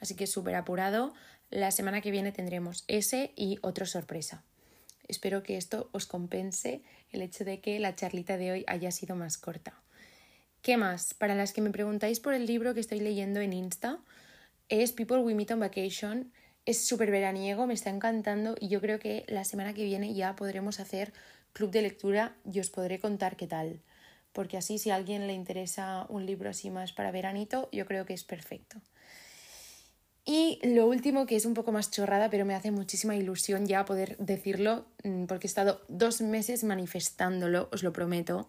Así 0.00 0.14
que 0.14 0.26
súper 0.26 0.54
apurado. 0.54 1.12
La 1.50 1.70
semana 1.70 2.00
que 2.00 2.10
viene 2.10 2.32
tendremos 2.32 2.84
ese 2.86 3.32
y 3.36 3.58
otro 3.62 3.86
sorpresa. 3.86 4.42
Espero 5.08 5.42
que 5.42 5.56
esto 5.56 5.90
os 5.92 6.06
compense 6.06 6.82
el 7.10 7.22
hecho 7.22 7.44
de 7.44 7.60
que 7.60 7.78
la 7.80 7.94
charlita 7.94 8.36
de 8.36 8.52
hoy 8.52 8.64
haya 8.68 8.90
sido 8.92 9.16
más 9.16 9.36
corta. 9.36 9.74
¿Qué 10.62 10.76
más? 10.76 11.12
Para 11.12 11.34
las 11.34 11.52
que 11.52 11.60
me 11.60 11.70
preguntáis 11.70 12.20
por 12.20 12.34
el 12.34 12.46
libro 12.46 12.72
que 12.72 12.80
estoy 12.80 13.00
leyendo 13.00 13.40
en 13.40 13.52
Insta, 13.52 13.98
es 14.68 14.92
People 14.92 15.18
We 15.18 15.34
Meet 15.34 15.50
on 15.50 15.60
Vacation. 15.60 16.32
Es 16.64 16.86
súper 16.86 17.10
veraniego, 17.10 17.66
me 17.66 17.74
está 17.74 17.90
encantando 17.90 18.54
y 18.60 18.68
yo 18.68 18.80
creo 18.80 19.00
que 19.00 19.24
la 19.26 19.44
semana 19.44 19.74
que 19.74 19.84
viene 19.84 20.14
ya 20.14 20.36
podremos 20.36 20.78
hacer 20.78 21.12
club 21.52 21.72
de 21.72 21.82
lectura 21.82 22.36
y 22.50 22.60
os 22.60 22.70
podré 22.70 23.00
contar 23.00 23.36
qué 23.36 23.48
tal 23.48 23.82
porque 24.32 24.56
así 24.56 24.78
si 24.78 24.90
a 24.90 24.96
alguien 24.96 25.26
le 25.26 25.32
interesa 25.32 26.06
un 26.08 26.26
libro 26.26 26.50
así 26.50 26.70
más 26.70 26.92
para 26.92 27.10
veranito, 27.10 27.68
yo 27.72 27.86
creo 27.86 28.06
que 28.06 28.14
es 28.14 28.24
perfecto. 28.24 28.80
Y 30.24 30.60
lo 30.62 30.86
último, 30.86 31.26
que 31.26 31.34
es 31.34 31.46
un 31.46 31.54
poco 31.54 31.72
más 31.72 31.90
chorrada, 31.90 32.30
pero 32.30 32.44
me 32.44 32.54
hace 32.54 32.70
muchísima 32.70 33.16
ilusión 33.16 33.66
ya 33.66 33.84
poder 33.84 34.16
decirlo, 34.18 34.86
mm, 35.02 35.24
porque 35.24 35.46
he 35.46 35.48
estado 35.48 35.80
dos 35.88 36.20
meses 36.20 36.62
manifestándolo, 36.62 37.68
os 37.72 37.82
lo 37.82 37.92
prometo. 37.92 38.48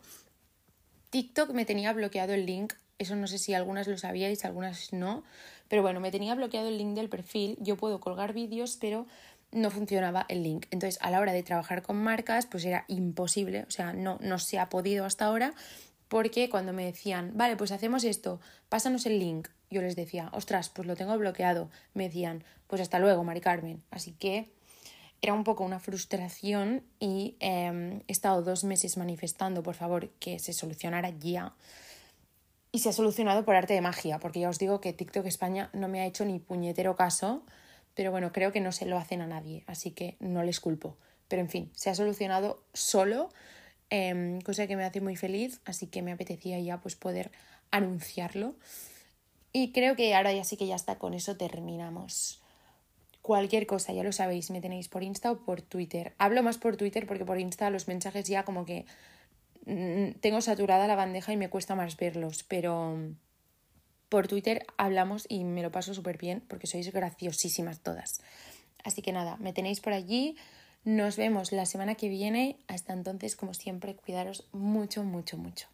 TikTok 1.10 1.52
me 1.52 1.66
tenía 1.66 1.92
bloqueado 1.94 2.34
el 2.34 2.46
link, 2.46 2.74
eso 3.00 3.16
no 3.16 3.28
sé 3.28 3.40
si 3.40 3.56
algunas 3.56 3.88
lo 3.88 3.98
sabíais, 3.98 4.46
algunas 4.46 4.94
no, 4.94 5.24
pero 5.68 5.82
bueno, 5.82 6.00
me 6.00 6.12
tenía 6.12 6.36
bloqueado 6.36 6.68
el 6.68 6.78
link 6.78 6.96
del 6.96 7.10
perfil, 7.10 7.58
yo 7.60 7.76
puedo 7.76 8.00
colgar 8.00 8.34
vídeos, 8.34 8.78
pero 8.80 9.08
no 9.54 9.72
funcionaba 9.72 10.26
el 10.30 10.44
link. 10.44 10.66
Entonces, 10.72 11.00
a 11.02 11.12
la 11.12 11.20
hora 11.20 11.34
de 11.34 11.44
trabajar 11.44 11.82
con 11.82 11.98
marcas, 11.98 12.46
pues 12.46 12.66
era 12.66 12.86
imposible, 12.88 13.64
o 13.68 13.72
sea, 13.72 13.94
no, 13.94 14.18
no 14.22 14.40
se 14.40 14.60
ha 14.60 14.70
podido 14.70 15.06
hasta 15.06 15.26
ahora, 15.26 15.54
porque 16.08 16.50
cuando 16.50 16.74
me 16.74 16.86
decían, 16.86 17.32
vale, 17.36 17.56
pues 17.56 17.72
hacemos 17.72 18.04
esto, 18.04 18.40
pásanos 18.70 19.06
el 19.06 19.20
link, 19.20 19.48
yo 19.74 19.82
les 19.82 19.96
decía, 19.96 20.30
ostras, 20.34 20.70
pues 20.70 20.88
lo 20.88 20.96
tengo 20.96 21.18
bloqueado. 21.18 21.70
Me 21.94 22.06
decían, 22.06 22.44
pues 22.68 22.82
hasta 22.82 23.00
luego, 23.00 23.24
Mari 23.24 23.42
Carmen. 23.42 23.84
Así 23.90 24.14
que 24.14 24.54
era 25.22 25.34
un 25.34 25.44
poco 25.44 25.64
una 25.64 25.80
frustración 25.80 26.84
y 27.00 27.36
em, 27.40 28.02
he 28.08 28.12
estado 28.12 28.44
dos 28.44 28.64
meses 28.64 28.98
manifestando, 28.98 29.64
por 29.64 29.74
favor, 29.76 30.10
que 30.20 30.38
se 30.38 30.54
solucionara 30.54 31.10
ya. 31.10 31.56
Y 32.72 32.80
se 32.80 32.90
ha 32.90 32.94
solucionado 32.94 33.46
por 33.46 33.56
arte 33.56 33.74
de 33.74 33.82
magia, 33.82 34.20
porque 34.20 34.40
ya 34.40 34.50
os 34.50 34.60
digo 34.60 34.80
que 34.80 34.94
TikTok 34.94 35.26
España 35.26 35.70
no 35.74 35.88
me 35.88 36.02
ha 36.02 36.06
hecho 36.06 36.26
ni 36.26 36.40
puñetero 36.40 36.96
caso, 36.96 37.44
pero 37.96 38.12
bueno, 38.12 38.32
creo 38.32 38.52
que 38.52 38.60
no 38.60 38.72
se 38.72 38.86
lo 38.86 38.98
hacen 38.98 39.22
a 39.22 39.28
nadie, 39.28 39.64
así 39.68 39.92
que 39.92 40.16
no 40.20 40.44
les 40.44 40.60
culpo. 40.60 40.98
Pero 41.28 41.42
en 41.42 41.50
fin, 41.50 41.72
se 41.74 41.90
ha 41.90 41.96
solucionado 41.96 42.64
solo, 42.74 43.30
em, 43.90 44.42
cosa 44.42 44.68
que 44.68 44.76
me 44.76 44.84
hace 44.84 45.02
muy 45.02 45.16
feliz, 45.16 45.62
así 45.66 45.88
que 45.88 46.02
me 46.02 46.12
apetecía 46.12 46.60
ya 46.60 46.82
pues 46.82 46.96
poder 46.96 47.32
anunciarlo. 47.72 48.56
Y 49.52 49.72
creo 49.72 49.96
que 49.96 50.16
ahora 50.16 50.34
ya 50.34 50.44
sí 50.44 50.58
que 50.58 50.68
ya 50.68 50.76
está, 50.76 50.98
con 50.98 51.14
eso 51.14 51.38
terminamos. 51.38 52.42
Cualquier 53.22 53.68
cosa, 53.68 53.94
ya 53.94 54.04
lo 54.04 54.12
sabéis, 54.12 54.50
me 54.52 54.62
tenéis 54.62 54.90
por 54.90 55.04
Insta 55.04 55.32
o 55.32 55.46
por 55.46 55.62
Twitter. 55.62 56.14
Hablo 56.18 56.44
más 56.44 56.58
por 56.58 56.76
Twitter 56.76 57.08
porque 57.08 57.26
por 57.26 57.40
Insta 57.40 57.70
los 57.70 57.88
mensajes 57.88 58.28
ya 58.28 58.44
como 58.44 58.66
que 58.66 58.86
mm, 59.66 60.20
tengo 60.20 60.42
saturada 60.42 60.88
la 60.88 60.96
bandeja 60.96 61.32
y 61.32 61.38
me 61.38 61.50
cuesta 61.50 61.76
más 61.76 61.96
verlos, 61.96 62.44
pero 62.44 62.98
por 64.14 64.28
Twitter 64.28 64.64
hablamos 64.78 65.26
y 65.28 65.44
me 65.44 65.64
lo 65.64 65.72
paso 65.72 65.96
súper 65.96 66.20
bien 66.20 66.44
porque 66.48 66.68
sois 66.68 66.94
graciosísimas 66.94 67.80
todas. 67.80 68.22
Así 68.84 69.02
que 69.02 69.12
nada, 69.12 69.38
me 69.38 69.54
tenéis 69.54 69.80
por 69.80 69.92
allí. 69.92 70.38
Nos 70.86 71.18
vemos 71.18 71.52
la 71.52 71.66
semana 71.66 71.96
que 71.96 72.10
viene. 72.10 72.58
Hasta 72.68 72.94
entonces, 72.94 73.36
como 73.36 73.56
siempre, 73.56 73.96
cuidaros 73.96 74.46
mucho, 74.52 75.04
mucho, 75.04 75.40
mucho. 75.40 75.68